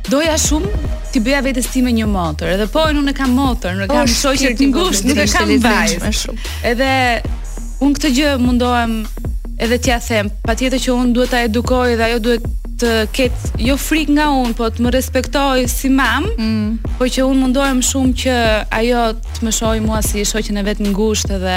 [0.07, 3.91] Doja shumë ti bëja vetes time një motor, edhe po un nuk kam motor, nuk
[3.91, 6.37] po, kam shoqë të po, ngushtë, nuk e kam vajzë.
[6.71, 6.93] Edhe
[7.83, 9.01] un këtë gjë mundohem
[9.57, 12.43] Edhe t'ja them, patjetër që un duhet ta edukoj dhe ajo duhet
[12.81, 16.93] të ketë jo frik nga unë, po të më respektoj si mam, mm.
[16.99, 18.35] po që unë mundohem shumë që
[18.79, 19.05] ajo
[19.37, 21.57] të më shojë mua si shoqën e vetë në gushtë dhe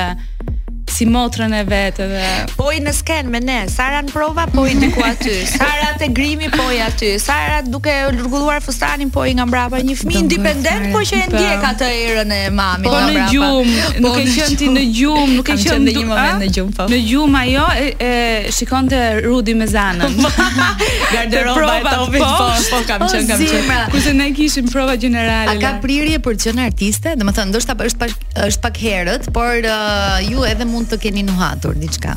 [1.00, 2.30] si motrën e vet dhe...
[2.60, 5.32] Po i në sken me ne, Sara në prova, po i diku aty.
[5.54, 7.14] Sara te grimi, po i aty.
[7.24, 11.64] Sara duke lërgulluar fustanin, po i nga mbrapa një fëmijë independent, po që e ndjek
[11.72, 13.30] atë erën e mamit po nga mbrapa.
[13.30, 16.04] Po, po në gjum, nuk e qen ti në gjum, nuk e qen në një
[16.12, 16.74] moment në gjum.
[16.92, 17.70] Në gjum ajo
[18.10, 18.12] e
[18.58, 20.20] shikonte Rudi me zanën.
[21.14, 23.88] Garderoba e topit, po, po, po kam qen kam qen.
[23.94, 25.56] kurse ne kishim prova gjenerale.
[25.56, 27.16] A ka prirje për të qenë artiste?
[27.18, 28.18] Domethënë, ndoshta është pak
[28.50, 32.16] është pak herët, por uh, ju edhe mund të keni nuhatur diçka?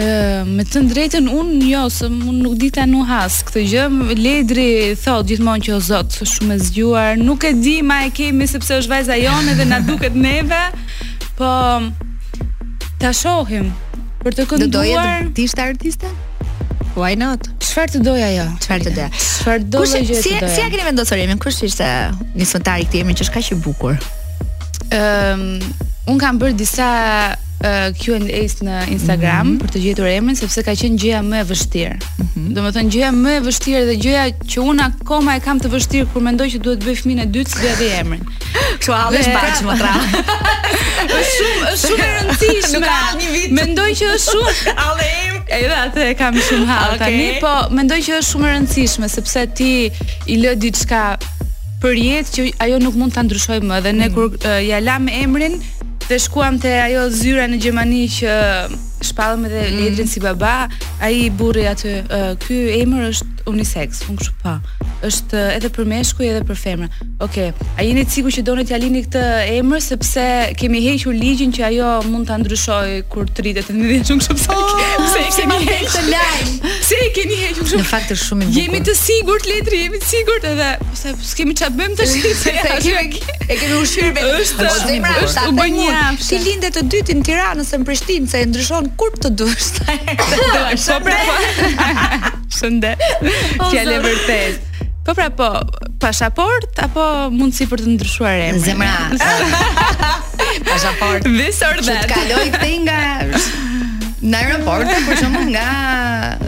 [0.00, 3.82] Ë, me të drejtën unë jo, se unë nuk di ta nuhas këtë gjë.
[4.18, 7.22] Ledri thot gjithmonë që o Zot, shumë e zgjuar.
[7.22, 10.62] Nuk e di ma e kemi sepse është vajza jone dhe na duket neve.
[11.38, 11.50] Po
[13.02, 13.70] ta shohim
[14.22, 14.66] për të kënduar.
[14.66, 16.10] Do doje të artiste?
[16.98, 17.46] Why not?
[17.62, 18.48] Çfarë të doja ajo.
[18.60, 19.12] Çfarë të doja?
[19.16, 20.18] Çfarë do të jetë?
[20.24, 21.40] si, të Si a keni vendosur emrin?
[21.40, 21.86] Kush ishte
[22.36, 23.94] nisëtari i këtij emri që është kaq i bukur?
[24.90, 26.90] Ëm, ehm, um, un kam bërë disa
[27.62, 29.60] uh, eh, Q&A's në Instagram mm -hmm.
[29.62, 31.94] për të gjetur emrin sepse ka qenë gjëja më e vështirë.
[31.94, 32.54] Mm -hmm.
[32.56, 36.22] Domethënë gjëja më e vështirë dhe gjëja që unë akoma e kam të vështirë kur
[36.26, 38.22] mendoj që duhet bëj fëmin e dytë si dhe emrin.
[38.78, 39.94] Kështu alli është bash më tra.
[41.18, 42.78] Është shumë është shumë e rëndësishme.
[42.78, 43.50] Nuk ka një vit.
[43.56, 44.50] Mendoj që është shumë
[45.52, 46.98] Edhe atë e kam shumë hall okay.
[46.98, 49.72] tani, po mendoj që është shumë e rëndësishme sepse ti
[50.26, 51.00] i lë diçka
[51.82, 54.14] për jetë që ajo nuk mund ta ndryshojmë dhe ne mhm.
[54.14, 55.54] kur eh, ja lam emrin
[56.08, 58.32] dhe shkuam te ajo zyra në Gjermani që
[59.06, 60.10] shpallëm edhe mm.
[60.10, 60.54] si baba,
[61.02, 64.54] ai burri aty, uh, ky emër është unisex, unë kështu pa.
[65.06, 66.88] Është edhe për meshkuj edhe për femra.
[67.26, 67.50] Okej.
[67.50, 67.68] Okay.
[67.80, 69.22] A jeni të sigurt që donë t'ja lini këtë
[69.58, 70.26] emër sepse
[70.60, 74.38] kemi hequr ligjin që ajo mund ta ndryshojë kur të rritet në vjet, unë kështu
[74.44, 74.58] pa.
[75.02, 76.54] pse e kemi hequr të lajm?
[76.68, 77.80] Pse e kemi hequr kështu?
[77.82, 78.60] Në fakt është shumë i bukur.
[78.60, 82.90] Jemi të sigurt letri, jemi të sigurt edhe pse s'kemë çfarë bëjmë tash.
[83.52, 84.68] E kemi ushqyer vetë.
[85.26, 85.88] Është po, u një.
[86.24, 89.82] Ti lindet të dytin në Tiranë ose në Prishtinë se ndryshon kur të dush.
[92.52, 93.00] Shëndet.
[93.72, 94.68] Që vërtet.
[95.06, 95.48] Po pra po,
[96.02, 97.02] pasaport apo
[97.34, 98.62] mundsi për të ndryshuar emrin?
[98.62, 99.50] Zemra.
[100.70, 101.26] pasaport.
[101.34, 102.06] Vësordat.
[102.12, 103.00] Kaloj tek nga
[104.28, 105.66] në aeroport, por shumë nga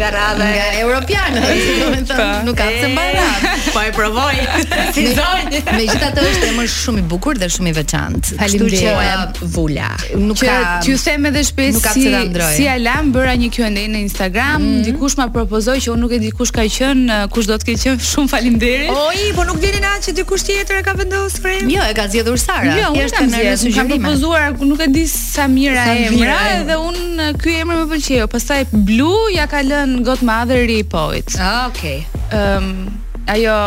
[0.01, 1.41] nga radha nga europiane,
[1.83, 2.91] domethënë nuk ka të
[3.75, 4.37] Po e provoj.
[4.95, 5.59] Si zonj.
[5.75, 8.37] Megjithatë është emër shumë i bukur dhe shumë i veçantë.
[8.39, 8.85] Faleminderit.
[8.85, 9.89] Kjo uh, Vula.
[10.21, 10.59] Nuk ka.
[10.85, 12.05] Ti u them edhe shpesh si
[12.55, 14.85] si Alam bëra një Q&A në Instagram, mhm.
[14.89, 17.71] dikush ma propozoi që unë nuk e di kush ka qen, uh, kush do të
[17.73, 18.93] ketë qen, shumë faleminderit.
[18.95, 21.71] Oj, po nuk vjen na që dikush tjetër e ka vendosur frem.
[21.73, 22.77] Jo, e ka zgjedhur Sara.
[22.79, 23.95] Jo, unë jam në sugjerim.
[23.97, 28.31] propozuar, nuk e di sa mira emra dhe unë uh, ky emër më pëlqeu.
[28.35, 31.41] Pastaj Blu ja ka lën Godmother i poet.
[31.69, 31.73] Okej.
[31.73, 31.99] Okay.
[32.15, 32.89] um, ehm,
[33.27, 33.59] ajo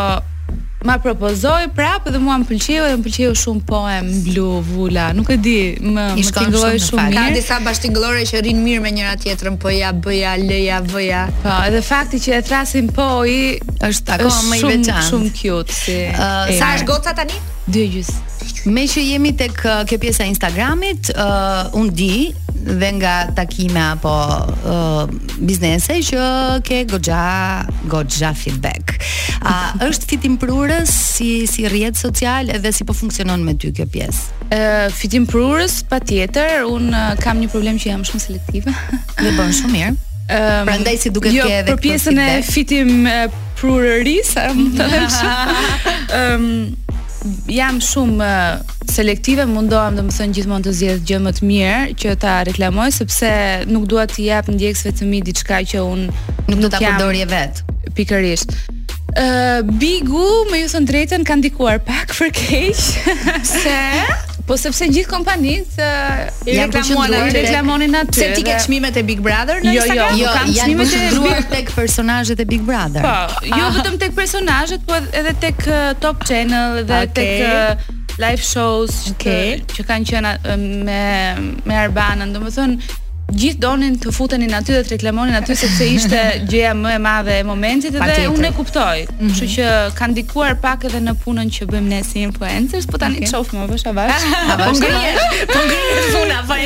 [0.86, 5.32] ma propozoi prap dhe mua më pëlqeu dhe më pëlqeu shumë poem blu vula nuk
[5.34, 9.16] e di më më tingëlloi shumë, mirë ka disa bashkëngëllore që rrin mirë me njëra
[9.24, 13.40] tjetrën po ja bëja lëja vëja po edhe fakti që e thrasin po i
[13.90, 18.14] është takon më i veçantë shumë cute si uh, sa është goca tani dy gjys
[18.68, 22.08] Me që jemi tek uh, kjo pjesa e Instagramit, uh, unë di
[22.76, 24.12] dhe nga takime apo
[24.72, 25.06] uh,
[25.50, 26.24] biznese që
[26.64, 28.98] ke goxha goxha feedback.
[29.48, 29.54] A
[29.88, 34.42] është fitim prurës si si rrjet social edhe si po funksionon me ty kjo pjesë?
[34.52, 38.74] Ë uh, fitim prurës patjetër, un uh, kam një problem që jam shumë selektive.
[39.22, 39.94] Dhe bën shumë mirë.
[40.28, 42.90] Um, Prandaj si duket jo, ke edhe për pjesën e fitim
[43.56, 46.18] prurëris, më thënë.
[46.18, 46.44] Ëm
[47.50, 48.28] jam shumë
[48.92, 52.88] selektive, mundohem dhe më thënë gjithmonë të zjedhë gjë më të mirë që ta reklamoj,
[52.98, 53.30] sepse
[53.72, 56.94] nuk dua të jap në djekësve të mi diçka që unë nuk, nuk, ta jam...
[56.98, 57.76] përdorje vetë.
[57.98, 58.54] Pikërisht.
[59.18, 63.38] Uh, bigu, me ju thënë drejten, kanë dikuar pak për keqë.
[63.48, 63.78] se?
[64.48, 65.76] Po sepse gjithë kompanit
[66.48, 68.16] i reklamuan reklamonin atë.
[68.16, 70.14] Se ti ke çmimet e Big Brother në jo, jo, Instagram?
[70.16, 73.04] Jo, kam çmimet e Big Brother tek personazhet e Big Brother.
[73.04, 73.76] Po, jo ah.
[73.76, 75.60] vetëm tek personazhet, po edhe tek
[76.04, 80.56] Top Channel dhe tek live shows që kanë qenë
[80.88, 80.96] me
[81.68, 83.04] me Arbanën, domethënë
[83.36, 87.34] gjithë donin të futenin aty dhe të reklamonin aty sepse ishte gjëja më e madhe
[87.42, 89.04] e momentit dhe unë e kuptoj.
[89.04, 89.30] Mhm.
[89.30, 89.52] Kështu mm -hmm.
[89.56, 93.28] që kanë dikuar pak edhe në punën që bëjmë ne si influencers, po tani okay.
[93.32, 94.24] shohim më bash bash.
[94.64, 95.46] Po ngrihet.
[95.52, 96.56] Po ngrihet puna pa.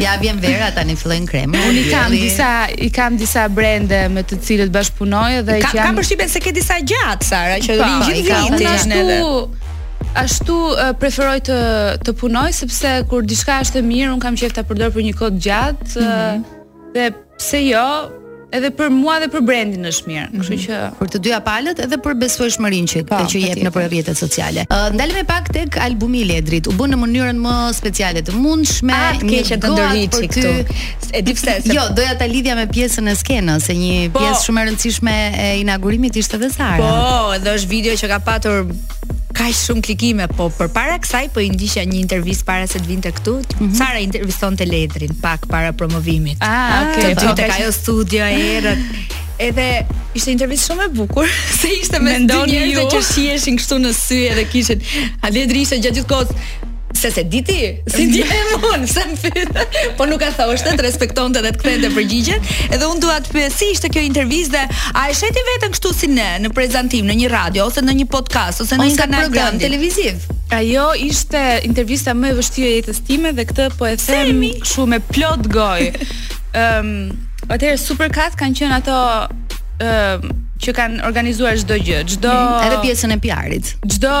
[0.04, 1.58] Ja vjen vera tani fillojnë kremë.
[1.68, 2.50] Unë i kam disa
[2.86, 5.86] i kam disa brende me të cilët bashkunoj dhe që kanë.
[5.86, 9.48] Ka përshtypen se ke disa gjatë Sara që vin po, gjithë vitin edhe
[10.18, 10.54] ashtu
[10.98, 11.58] preferoj të
[12.06, 15.14] të punoj sepse kur diçka është e mirë, un kam qejf ta përdor për një
[15.18, 15.90] kohë gjatë.
[15.98, 16.48] Mm -hmm.
[16.94, 17.88] Dhe pse jo?
[18.50, 20.28] Edhe për mua dhe për brendin është mirë.
[20.32, 20.50] Mm -hmm.
[20.50, 23.86] Kështu që për të dyja palët edhe për besueshmërinë që pa, po, që jep në
[23.88, 24.64] rrjetet sociale.
[24.74, 26.66] Uh, Ndalem e pak tek albumi i Ledrit.
[26.66, 28.92] U bën në mënyrën më speciale të mundshme.
[28.92, 30.64] A ah, të keqë të ndërhiqi këtu.
[31.14, 31.54] E di pse.
[31.64, 35.14] Jo, doja ta lidhja me pjesën e skenës, se një po, pjesë shumë e rëndësishme
[35.44, 38.66] e inaugurimit ishte dhe Po, edhe është video që ka patur
[39.40, 43.12] kaq shumë klikime, po përpara kësaj po i ndiqja një intervistë para se të vinte
[43.18, 43.36] këtu.
[43.42, 43.76] Mm -hmm.
[43.78, 46.36] Sara intervistonte Ledrin pak para promovimit.
[46.40, 47.14] Ah, okay.
[47.14, 47.62] Të dytë ka po.
[47.62, 48.80] ajo studio e erët.
[49.40, 49.66] Edhe
[50.18, 51.26] ishte intervistë shumë e bukur,
[51.60, 54.78] se ishte me dy njerëz që shiheshin kështu në sy edhe kishin.
[55.24, 56.30] A Ledri ishte gjatë gjithë kohës
[57.00, 60.46] se se di ti, si di e mund, se më fit, po nuk a tha
[60.76, 64.02] të respekton të dhe të këthejnë të përgjigjen, edhe unë duat për si ishte kjo
[64.04, 64.60] intervjiz dhe
[64.92, 68.06] a e sheti vetën kështu si ne, në prezentim, në një radio, ose në një
[68.16, 70.28] podcast, ose në një kanal program televiziv.
[70.52, 74.92] Ajo ishte intervjista më e vështirë e jetës time dhe këtë po e them shumë
[74.96, 75.88] me plot goj.
[75.88, 76.14] Ëm,
[76.52, 78.96] ehm, um, atëherë Supercast kanë qenë ato
[79.88, 82.34] um, që kanë organizuar çdo gjë, çdo
[82.66, 83.76] edhe pjesën e PR-it.
[83.94, 84.18] Çdo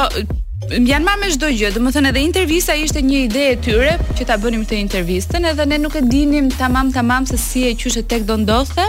[0.80, 4.34] mbjan më me çdo gjë, domethënë edhe intervista ishte një ide e tyre që ta
[4.42, 8.26] bënim të intervistën, edhe ne nuk e dinim tamam tamam se si e qyshe tek
[8.28, 8.84] do ndodhte.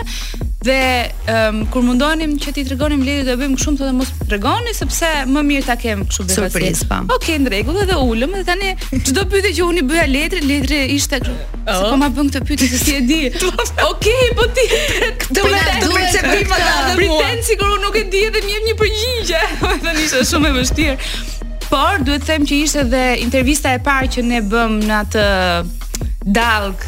[0.61, 0.75] Dhe
[1.33, 5.41] um, kur mundonim që ti tregonim lidhje do bëjmë shumë thotë mos tregoni sepse më
[5.47, 6.49] mirë ta kem kështu bëhet.
[6.51, 7.07] Surprizë pam.
[7.09, 7.15] Po.
[7.17, 8.75] Okej, okay, ndrej, edhe ulëm dhe tani
[9.07, 11.33] çdo pyetje që unë i bëja letrit, letri ishte kështu.
[11.63, 11.87] Oh.
[11.87, 13.19] Po ma bën këtë pyetje se si e di.
[13.89, 14.67] Okej, po ti
[15.23, 16.77] këtu po me të perceptiva ta.
[16.93, 19.43] Pritet sigurisht nuk e di edhe më jep një përgjigje.
[19.65, 20.97] Domethënë ishte shumë e vështirë
[21.71, 25.25] por duhet të them që ishte edhe intervista e parë që ne bëm në atë
[26.35, 26.83] dalg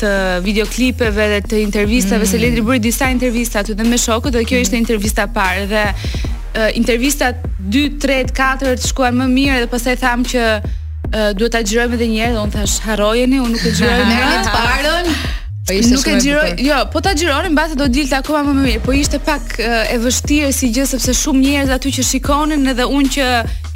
[0.00, 0.10] të
[0.44, 2.30] videoklipeve dhe të intervistave mm.
[2.32, 4.66] se Letri bëri disa intervista aty dhe me shokët dhe kjo mm.
[4.66, 9.96] ishte intervista parë dhe uh, intervistat 2, 3, 4 të shkuan më mirë dhe pastaj
[10.02, 13.64] tham që uh, duhet ta xhirojmë edhe një herë dhe unë thash harrojeni unë nuk
[13.70, 15.10] e xhiroj më herën parën
[15.64, 18.80] Po ishte nuk e xhiroj, jo, po ta xhironi mbase do dilte akoma më, mirë,
[18.84, 23.12] po ishte pak e vështirë si gjë sepse shumë njerëz aty që shikonin edhe unë
[23.14, 23.28] që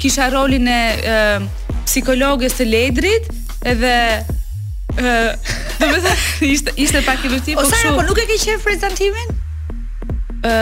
[0.03, 0.75] kisha rolin e,
[1.13, 1.15] e
[1.87, 3.31] psikologes të Ledrit,
[3.71, 7.63] edhe ë do të thotë ishte ishte pak e vështirë po.
[7.65, 9.33] Ose po nuk e ke qenë prezantimin?
[10.45, 10.59] ë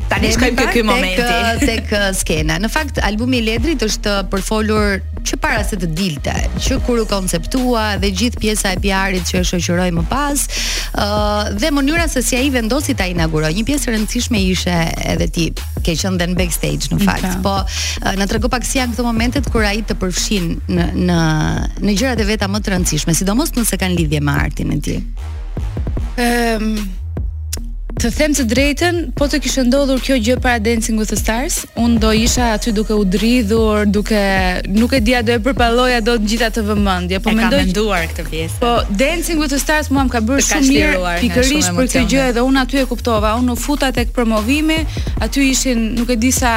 [0.06, 1.22] Tani shkojmë këtu ky momenti.
[1.22, 2.56] Eh, tek, tek eh, skena.
[2.62, 6.30] Në fakt albumi i Ledrit është eh, përfolur që para se të dilte,
[6.62, 10.42] që kur u konceptua dhe gjithë pjesa e PR-it që e shoqëroi më pas,
[10.94, 13.50] ë uh, dhe mënyra se si ai vendosi ta inauguroj.
[13.56, 15.46] Një pjesë e rëndësishme ishte edhe ti
[15.82, 17.42] ke qenë dhe në backstage në fakt.
[17.42, 17.56] Po
[18.22, 21.16] na tregu pak si janë këto momentet kur ai të përfshin në në
[21.82, 25.02] në gjërat e veta më të rëndësishme, sidomos nëse kanë lidhje me artin e tij.
[26.22, 27.02] Ehm
[28.06, 31.64] të them të drejtën, po të kishë ndodhur kjo gjë para Dancing with the Stars,
[31.80, 34.18] unë do isha aty duke u dridhur, duke
[34.76, 37.64] nuk e dia do e përpalloja do të gjitha të vëmendje, po e mendoj ka
[37.66, 38.60] menduar këtë pjesë.
[38.62, 38.70] Po
[39.02, 42.46] Dancing with the Stars mua më ka bërë shumë mirë pikërisht për këtë gjë edhe
[42.46, 44.78] unë aty e kuptova, unë u futa tek promovimi,
[45.26, 46.54] aty ishin nuk e di sa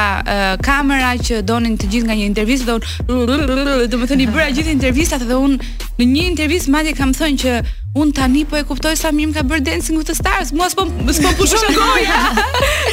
[0.61, 4.75] kamera që donin të gjithë nga një intervistë dhe unë do të i bëra gjithë
[4.77, 7.57] intervistat dhe unë në një intervistë madje kam thënë që
[7.95, 10.51] Un tani po e kuptoj sa mirë ka bër dancing with the stars.
[10.53, 12.17] Mos po s'po pushon goja.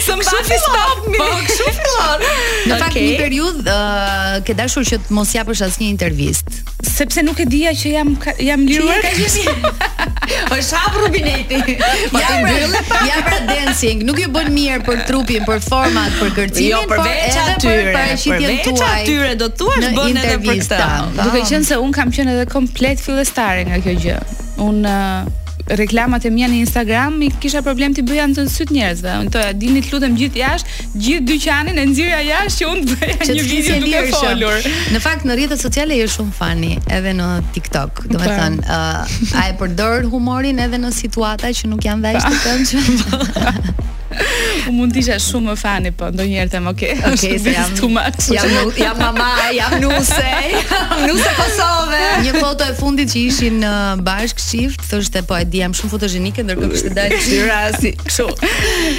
[0.00, 1.18] Së më shumë stop mi.
[1.20, 2.22] Po, kshu fillon.
[2.70, 3.02] Në fakt okay.
[3.04, 6.62] një periudhë uh, ke dashur që të mos japësh asnjë intervistë.
[6.88, 8.14] Sepse nuk e dija që jam
[8.46, 9.20] jam liruar ka
[10.54, 11.61] Po shap rubineti.
[11.61, 13.02] Po ti mbyllë pa.
[13.12, 17.04] Ja pra dancing, nuk ju bën mirë për trupin, për format, për kërcimin, jo, për
[17.04, 18.80] veç atyre, për paraqitjen tuaj.
[18.80, 20.82] Veç atyre do thuash bën edhe për këtë.
[21.20, 24.20] Duke qenë se un kam qenë edhe komplet fillestare nga kjo gjë
[24.56, 24.86] un
[25.66, 29.14] reklamat e mia në Instagram i kisha problem të bëja në syt njerëzve.
[29.24, 30.74] Unë thoya, dini të lutem gjithë jashtë,
[31.06, 34.68] gjithë dyqanin e nxirja jashtë që unë të bëja një video duke folur.
[34.94, 38.04] Në fakt në rrjetet sociale je shumë fani, edhe në TikTok.
[38.12, 38.78] Domethënë, po.
[38.78, 43.90] uh, a e përdor humorin edhe në situata që nuk janë dashur të këndshme?
[44.70, 46.94] U mund të isha shumë fani, po ndonjëherë them okay.
[47.12, 48.29] Okay, se jam too much.
[48.33, 48.48] Jam
[48.79, 50.22] jam mama, jam nuse.
[50.24, 52.00] Jam nuse Kosove.
[52.24, 53.72] Një foto e fundit që ishin në
[54.07, 58.26] bashk shift, thoshte po e di jam shumë fotogjenike ndërkohë kishte dalë gjëra si kështu.
[58.26, 58.40] Po.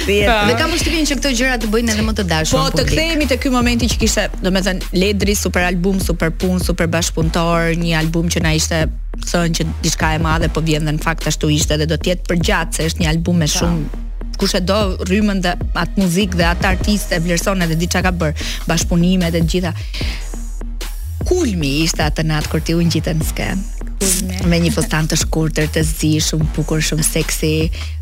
[0.06, 2.62] Dhe kam vështirësinë që këto gjëra të bëjnë edhe më të dashur.
[2.62, 6.88] Po të kthehemi te ky momenti që kishte, domethënë Ledri super album, super punë, super
[6.94, 8.84] bashkëpunëtor, një album që na ishte
[9.18, 12.12] thënë që diçka e madhe po vjen dhe në fakt ashtu ishte dhe do të
[12.14, 13.56] jetë përgjatë se është një album me po.
[13.58, 14.06] shumë
[14.38, 18.14] kush e do rrymën dhe atë muzikë dhe atë artistë e vlerëson edhe di ka
[18.14, 18.32] bër,
[18.70, 19.74] bashpunime dhe gjitha.
[21.28, 23.64] Kulmi ishte atë natë kur ti u ngjitën në skenë.
[24.46, 27.50] Me një fustan të shkurtër, të zi, shumë bukur, shumë seksi.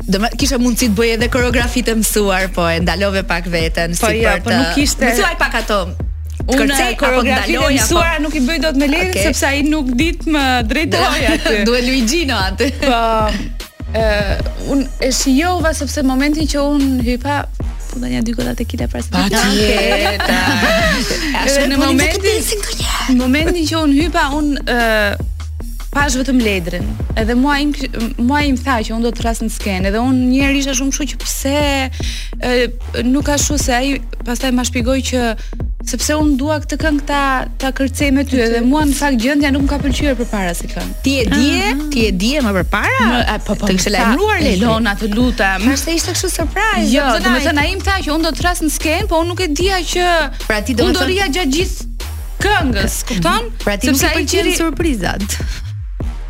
[0.05, 3.97] Do më kisha mundësi të bëj edhe koreografi të mësuar, po e ndalove pak veten,
[3.97, 4.45] po, si jo, për të.
[4.45, 5.09] Po nuk ishte.
[5.09, 5.81] Mësuaj pak ato.
[6.45, 6.59] Unë
[7.01, 8.25] koreografi të po- mësuara apo...
[8.27, 9.25] nuk i bëj dot me lehtë okay.
[9.31, 11.55] sepse ai nuk ditë më drejtoj aty.
[11.67, 12.71] Duhet Luigino aty.
[12.85, 13.03] Po,
[13.91, 17.37] uh, unë e shijova sepse momentin që unë hypa
[17.97, 20.37] Po një dy gota të kila pra se Pa të jetë
[21.71, 22.61] Në momentin
[23.15, 25.45] Në momentin që unë hypa Unë uh,
[25.93, 27.71] pash vetëm ledrin Edhe mua im,
[28.27, 30.97] mua im tha që unë do të rrasë në skenë Edhe unë njerë isha shumë
[30.99, 33.97] shu që pse uh, Nuk ka shu se aji
[34.27, 35.23] pastaj ma shpigoj që
[35.87, 37.19] sepse un dua këtë këngë ta
[37.61, 40.67] ta kërcej me ty edhe mua në fakt gjendja nuk më ka pëlqyer përpara se
[40.71, 40.95] këngë.
[41.05, 41.83] Ti e di, ah.
[41.93, 43.05] ti e di më përpara?
[43.47, 43.69] Po po.
[43.69, 45.65] Të kishë lajmëruar Lelona, të lutem.
[45.69, 46.87] Mos e ishte kështu surprise.
[46.91, 49.21] Jo, do të thonë ai më tha që un do të thras në sken, po
[49.23, 50.09] un nuk e dia që
[50.47, 52.11] pra ti do të thonë do rija gjatë gjithë
[52.43, 53.49] këngës, pra kupton?
[53.87, 55.39] Sepse ai qenë surprizat.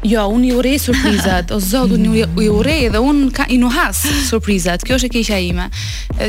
[0.05, 4.03] Jo, unë i urej surprizat, o zotë unë i urej dhe unë ka, i nuhas
[4.29, 5.63] surprizat, kjo është e kisha ime,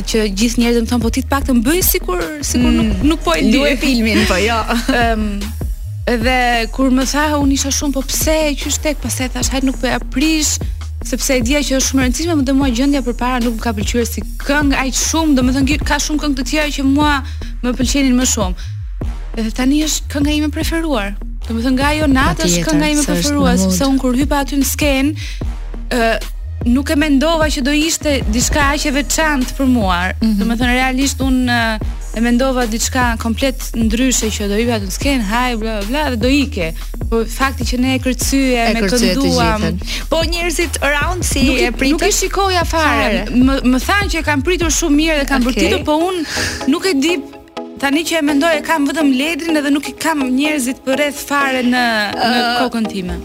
[0.09, 3.03] që gjithë njerëzën të thonë, po ti të pak të mbëj sikur, sikur nuk, mm.
[3.13, 3.61] nuk po e di.
[3.85, 4.57] filmin, po jo.
[5.03, 5.29] um,
[6.25, 6.39] dhe
[6.73, 9.91] kur më tha, unë isha shumë, po pse, që shtek, pas thash, hajtë nuk po
[9.91, 10.55] e aprish,
[11.05, 13.67] sepse e dija që është shumë rëndësishme, më dhe mua gjëndja për para nuk më
[13.69, 16.89] ka pëlqyër si këngë, ajtë shumë, dhe më thënë, ka shumë këngë të tjera që
[16.89, 17.15] mua
[17.67, 18.77] më pëlqenin më shumë.
[19.39, 21.15] Dhe tani është kënga ime preferuar.
[21.49, 24.59] Do më thënë nga jo natë është kënga ime preferuar, sepse unë kur hypa aty
[24.61, 25.29] në skenë,
[25.97, 26.17] uh,
[26.69, 30.01] nuk e mendova që do ishte diçka aq e veçantë për mua.
[30.19, 30.35] Mm -hmm.
[30.41, 31.61] Do të thënë realisht unë
[32.19, 36.29] e mendova diçka komplet ndryshe që do hyja në skenë, haj bla bla dhe do
[36.29, 36.75] ike.
[37.09, 39.63] Po fakti që ne e e me kënduam.
[40.11, 41.91] Po njerëzit around si nuk, e pritën.
[41.93, 43.25] Nuk e shikoja fare.
[43.47, 45.55] Më, më thanë që e kanë pritur shumë mirë dhe kanë okay.
[45.55, 46.21] bërtitur, po unë
[46.73, 47.13] nuk e di
[47.79, 51.21] Tani që e mendoj e kam vetëm ledrin edhe nuk i kam njerëzit për rreth
[51.31, 51.83] fare në
[52.17, 53.17] në kokën time.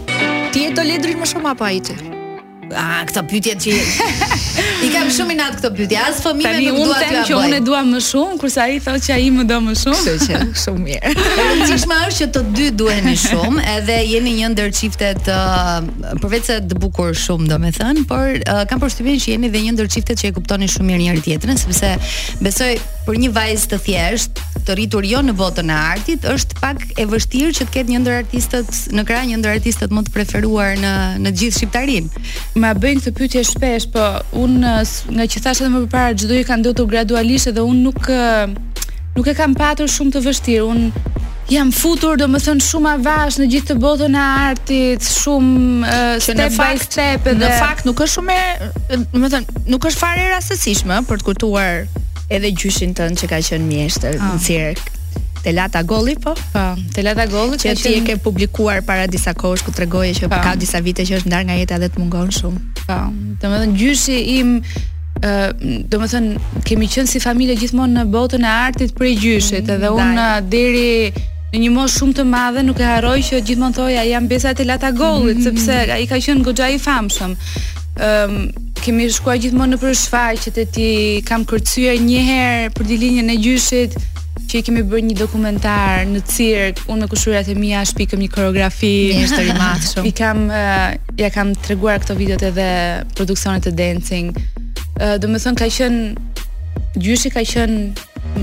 [0.54, 1.96] Ti e to ledrin më shumë apo ai ti?
[2.74, 3.72] A këto pyetje që
[4.86, 5.98] i kam shumë i natë këto pyetje.
[6.00, 8.78] As fëmijët nuk duan të Tani them që unë e dua më shumë, kurse ai
[8.86, 10.00] thotë që ai më do më shumë.
[10.06, 11.14] Kështu që shumë mirë.
[11.34, 15.76] E rëndësishme është që të dy duheni shumë, edhe jeni një ndër çiftet uh,
[16.22, 19.90] përveç se të bukur shumë, domethënë, por uh, kam përshtypjen që jeni dhe një ndër
[19.98, 21.94] çiftet që e kuptoni shumë mirë njëri tjetrin, sepse
[22.44, 26.84] besoj për një vajzë të thjeshtë, të rritur jo në botën e artit, është pak
[27.00, 30.12] e vështirë që të ketë një ndër artistët në krah, një ndër artistët më të
[30.14, 30.92] preferuar në
[31.24, 32.22] në gjithë shqiptarinë.
[32.64, 34.06] Ma bëjnë këtë pyetje shpesh, po
[34.40, 34.76] unë
[35.18, 38.08] nga që thashë edhe më përpara çdo i kanë të gradualisht dhe unë nuk
[39.14, 40.64] nuk e kam patur shumë të vështirë.
[40.64, 41.18] Unë
[41.52, 46.16] jam futur, do më thënë, shumë avash në gjithë të botën e artit, shumë uh,
[46.24, 47.28] step fakt, by step.
[47.34, 47.42] Edhe...
[47.44, 48.38] Në fakt, nuk është shumë
[48.96, 51.84] e, më thënë, nuk është fare rastësishme për të kurtuar
[52.32, 54.36] edhe gjyshin tënd që ka qenë mjeshtër oh.
[54.36, 54.84] në cirk.
[55.44, 56.32] Telata Golli po?
[56.54, 56.62] Po,
[56.96, 60.38] Telata Golli që ti e ke publikuar para disa kohësh ku tregoje që pa.
[60.38, 60.40] Po.
[60.48, 62.64] ka disa vite që është ndar nga jeta dhe të mungon shumë.
[62.84, 62.96] Po,
[63.44, 68.96] domethënë gjyshi im ë uh, domethënë kemi qenë si familje gjithmonë në botën e artit
[68.98, 71.12] për gjyshit mm, unë deri
[71.54, 74.90] në një moshë shumë të madhe nuk e harroj që gjithmonë thoja jam besa Telata
[74.96, 77.36] Gollit mm, mm, mm, sepse ai ka qenë goxha i famshëm.
[78.00, 78.52] Ëm um,
[78.84, 80.86] kemi shkuar gjithmonë në për e ti,
[81.24, 83.94] kam kërcyer një herë për dilinjen e gjyshit
[84.50, 88.92] që kemi bërë një dokumentar në cirk, unë me kushurat e mia shpikëm një koreografi,
[89.14, 92.66] një histori I kam uh, ja kam treguar këto videot edhe
[93.16, 94.34] produksionet të dancing.
[95.00, 95.98] Uh, do të ka qen
[97.00, 97.74] gjyshi ka qen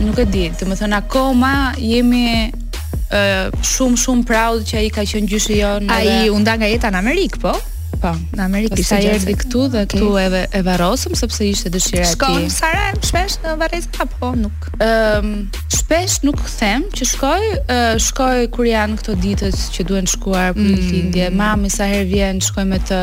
[0.01, 5.29] nuk e di, do të akoma jemi uh, shumë shumë proud që ai ka qen
[5.29, 5.77] gjyshi jo.
[5.99, 7.53] Ai u nda nga jeta në Amerik, po?
[8.01, 8.81] po, në Amerikë ishte gjatë.
[8.83, 10.01] Pastaj erdhi këtu dhe okay.
[10.01, 12.15] këtu e e varrosëm sepse ishte dëshira e tij.
[12.15, 14.67] Shkon Sara shpesh në Varrez apo nuk?
[14.77, 20.09] Ëm, um, shpesh nuk them që shkoj, uh, shkoj kur janë këto ditët që duhen
[20.15, 20.91] shkuar për mm.
[20.95, 21.29] lindje.
[21.41, 23.01] Mami sa herë vjen, shkoj me të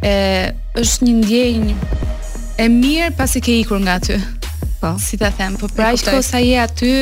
[0.00, 0.12] e
[0.80, 2.06] është një ndjenjë
[2.62, 4.16] e mirë pasi ke ikur nga aty.
[4.80, 4.94] Po.
[4.96, 6.94] Si ta them, po pra ai shkoj sa je aty,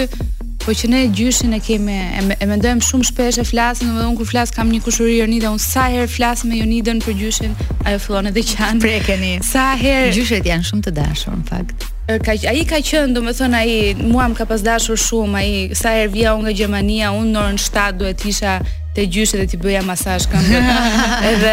[0.69, 1.95] po që ne gjyshin e kemi
[2.37, 5.63] e mendojmë shumë shpesh e flasim edhe un kur flas kam një kushuri Jonida un
[5.65, 7.57] sa herë flas me Jonidën për gjyshin
[7.89, 11.89] ajo fillon edhe qan prekeni sa herë gjyshet janë shumë të dashur në fakt
[12.25, 16.13] ka ai ka qenë domethën ai mua më ka pas dashur shumë ai sa herë
[16.15, 18.55] vija unë nga Gjermania unë në orën 7 duhet isha
[18.97, 20.77] te gjyshe dhe ti bëja masazh këmbëve.
[21.33, 21.53] edhe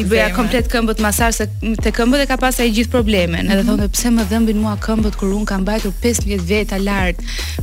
[0.00, 1.48] i bëja komplet këmbët masazh se
[1.82, 3.42] te këmbët e ka pas ai gjithë problemin.
[3.50, 3.82] Edhe mm -hmm.
[3.82, 7.18] thonë pse më dhëmbin mua këmbët kur unë kam mbajtur 15 vjet lart.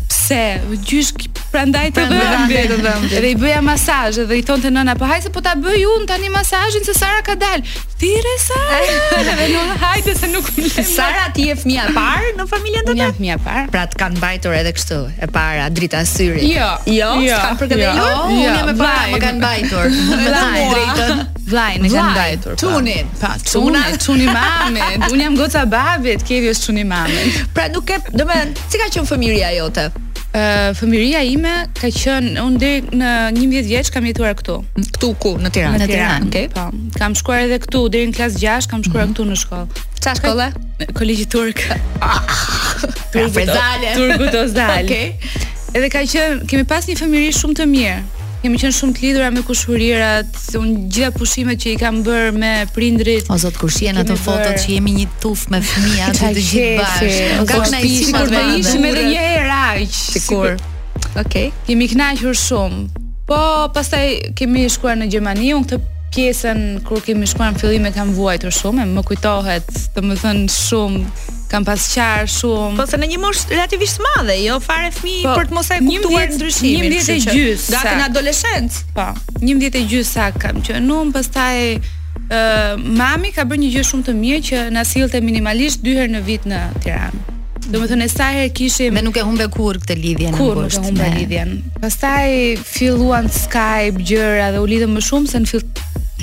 [0.09, 0.43] Pse?
[0.91, 1.15] Gjysh
[1.53, 2.85] prandaj të dhëmbi.
[3.13, 6.31] Dhe i bëja masazh dhe i thonte nëna, po hajse po ta bëj unë tani
[6.33, 7.61] masazhin se Sara ka dal.
[8.01, 8.81] Thirre Sara.
[9.37, 13.09] dhe nuk hajde se nuk më Sara ti je fëmia e parë në familjen tënde?
[13.09, 13.65] Unë fëmia e parë.
[13.75, 16.47] Pra të kanë mbajtur edhe kështu, e para drita syri.
[16.49, 16.71] Jo.
[16.89, 17.11] jo.
[17.27, 17.93] Jo, s'ka për këtë jo.
[17.99, 18.07] jo.
[18.07, 19.91] Oh, unë jam e parë, më kanë mbajtur.
[20.25, 21.25] Vllai drejtën.
[21.51, 22.55] Vllai më kanë mbajtur.
[22.55, 22.71] Pra.
[22.71, 22.79] Pra.
[22.79, 23.13] Tunin.
[23.21, 24.87] Pa, tuna, tuni mami.
[25.13, 27.27] Unë jam goca babit, Kevi është tuni mami.
[27.55, 29.87] Pra nuk e, domethënë, si ka qenë fëmiria jote?
[30.33, 34.55] Uh, Fëmiria ime ka qënë Unë në një mjetë vjeqë kam jetuar këtu
[34.95, 35.33] Këtu ku?
[35.43, 35.75] Në Tiran?
[35.77, 36.47] Në Tiran, okay.
[36.49, 36.63] Po.
[36.97, 39.13] Kam shkuar edhe këtu, deri në klasë 6, Kam shkuar mm -hmm.
[39.13, 40.49] këtu në shkollë Qa shkollë?
[40.97, 41.61] Kolegi Turk
[43.13, 48.93] Turgut Ozdal Edhe ka qënë, kemi pas një fëmiri shumë të mirë kemi qenë shumë
[48.97, 53.29] të lidhura me kushurirat, un gjitha pushimet që i kam bërë me prindrit.
[53.31, 56.73] O zot kur shihen ato fotot që jemi një tuf me fëmijë aty të gjithë
[56.81, 57.13] bashkë.
[57.47, 59.95] Ka kënaqësi kur do ishim edhe një herë aq.
[59.95, 60.57] Sikur.
[60.57, 61.23] Okej.
[61.23, 61.47] Okay.
[61.69, 62.83] Kemi kënaqur shumë.
[63.31, 63.39] Po
[63.77, 64.03] pastaj
[64.39, 65.79] kemi shkuar në Gjermani, un këtë
[66.13, 71.05] pjesën kur kemi shkuar në fillim e kam vuajtur shumë, më kujtohet, domethënë shumë
[71.53, 72.77] kam pas qarë shumë.
[72.81, 75.81] Po se në një moshë relativisht madhe, jo fare fmi po, për të mos ai
[75.85, 76.95] kuptuar ndryshimin.
[76.95, 77.65] djetë e gjys.
[77.75, 78.87] Gatë në adoleshencë.
[78.97, 79.05] Po.
[79.43, 83.85] djetë e gjysë sa kam qenë unë, pastaj ë uh, mami ka bërë një gjë
[83.91, 87.21] shumë të mirë që na sillte minimalisht dy herë në vit në Tiranë.
[87.71, 90.57] Do thënë e sa herë kishim Dhe nuk e humbe kur këtë lidhje në Kur
[90.65, 95.47] nuk e humbe lidhjen Pastaj filluan Skype, gjëra dhe u lidhëm më shumë Se në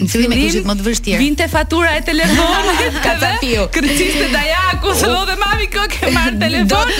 [0.00, 1.18] Mësimi me kushit më të vështirë.
[1.20, 3.30] Vinte fatura e telefonit, ka ta
[3.74, 6.94] Kërciste Dajaku, uh, thonë dhe mami kë ke marr telefon.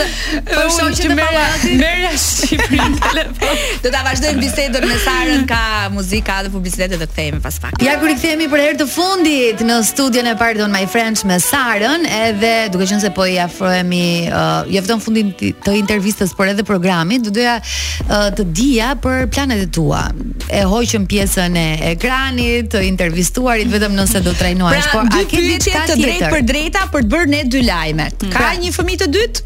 [0.51, 1.65] Po shoqë që mamës.
[1.81, 3.63] Merja Shqiprin telefon.
[3.85, 5.63] Do ta vazhdojmë bisedën me Sarën ka
[5.95, 7.79] muzikë, ka dhe publicitet dhe kthehemi pas pak.
[7.87, 11.39] Ja kur i kthehemi për herë të fundit në studion e Pardon My Friends me
[11.45, 16.51] Sarën, edhe duke qenë se po i afrohemi, uh, ja vdon fundin të intervistës, por
[16.53, 20.05] edhe programit, do doja uh, të dija për planet e tua.
[20.53, 25.41] E hoqëm pjesën e ekranit, të intervistuarit vetëm nëse do trajnohesh, pra, por a ke
[25.47, 25.87] diçka tjetër?
[25.91, 28.07] drejtë drejt për drejta për të bërë ne dy lajme.
[28.07, 28.15] Mm.
[28.33, 29.39] Ka pra, një fëmijë të dytë?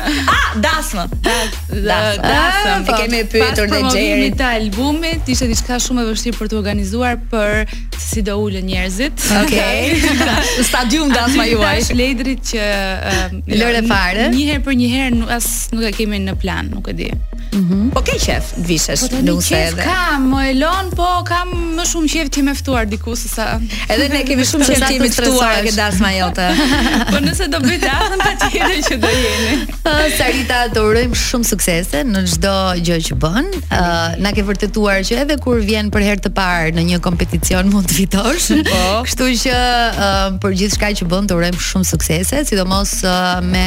[0.00, 1.04] Ah, dasmë.
[1.22, 1.80] Dasmë.
[1.84, 4.30] Da, da, da, ah, po, kemi pyetur dhe Jerry.
[4.32, 7.66] Pastaj kemi albumit, ishte diçka shumë e vështirë për të organizuar për
[8.02, 9.26] si do ulën njerëzit.
[9.42, 9.92] Okej.
[10.12, 10.66] Okay.
[10.70, 11.82] Stadium dasma juaj.
[11.82, 14.30] Tash Ledrit që uh, Lore um, Fare.
[14.34, 17.10] Një herë për një herë as nuk e kemi në plan, nuk e di.
[17.14, 17.64] Mhm.
[17.72, 19.74] Mm po ke qef, vishesh po ushtër.
[19.76, 23.28] Po ke kam, më elon, po kam më shumë qef ti më ftuar diku se
[23.28, 23.50] sa.
[23.92, 26.46] Edhe ne kemi shumë qef ti më ftuar që dasma jote.
[27.12, 29.58] Po nëse do bëj dasmën ta çhetë që do jeni.
[30.16, 32.52] Sarita, të urojmë shumë suksese në çdo
[32.86, 33.48] gjë që bën.
[33.62, 36.98] Ë, uh, na ke vërtetuar që edhe kur vjen për herë të parë në një
[37.04, 38.50] kompeticion mund të fitosh.
[38.72, 38.82] Po.
[39.06, 40.04] Kështu që uh,
[40.42, 43.64] për gjithçka që bën, të urojmë shumë suksese, sidomos uh, me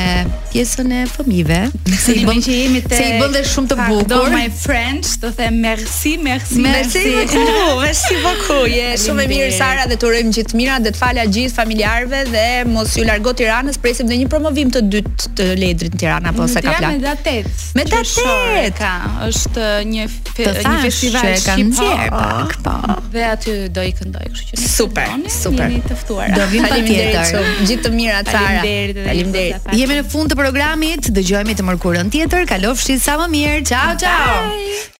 [0.53, 1.59] pjesën e fëmijëve.
[2.05, 4.07] Se i bën që jemi te Se i bën dhe shumë të bukur.
[4.15, 7.03] Do my friends, të them merci, merci, merci.
[7.05, 7.53] Merci beaucoup.
[7.65, 8.67] Oh, merci beaucoup.
[8.69, 12.19] Je shumë e mirë Sara dhe të urojmë gjithë mirat dhe të falë gjithë familjarëve
[12.31, 16.03] dhe mos ju largo Tiranës, presim në një promovim të dytë të Ledrit.
[16.05, 16.93] Tirana apo se ka plan.
[16.93, 17.33] Me datë.
[17.75, 18.73] Me datë.
[18.77, 18.91] Ka,
[19.25, 22.13] është një fe, një festival shqiptar.
[22.13, 22.97] Po, po.
[23.15, 24.71] Dhe aty do i këndoj, kështu që.
[24.75, 25.65] Super, super.
[25.65, 26.33] Jeni të ftuar.
[26.37, 27.49] Do vim patjetër.
[27.61, 28.61] Gjithë të mira Cara.
[28.61, 29.69] Faleminderit.
[29.79, 32.45] Jemi në fund të programit, dëgjohemi të mërkurën tjetër.
[32.53, 33.63] Kalofshi sa më mirë.
[33.71, 34.91] Ciao, ciao.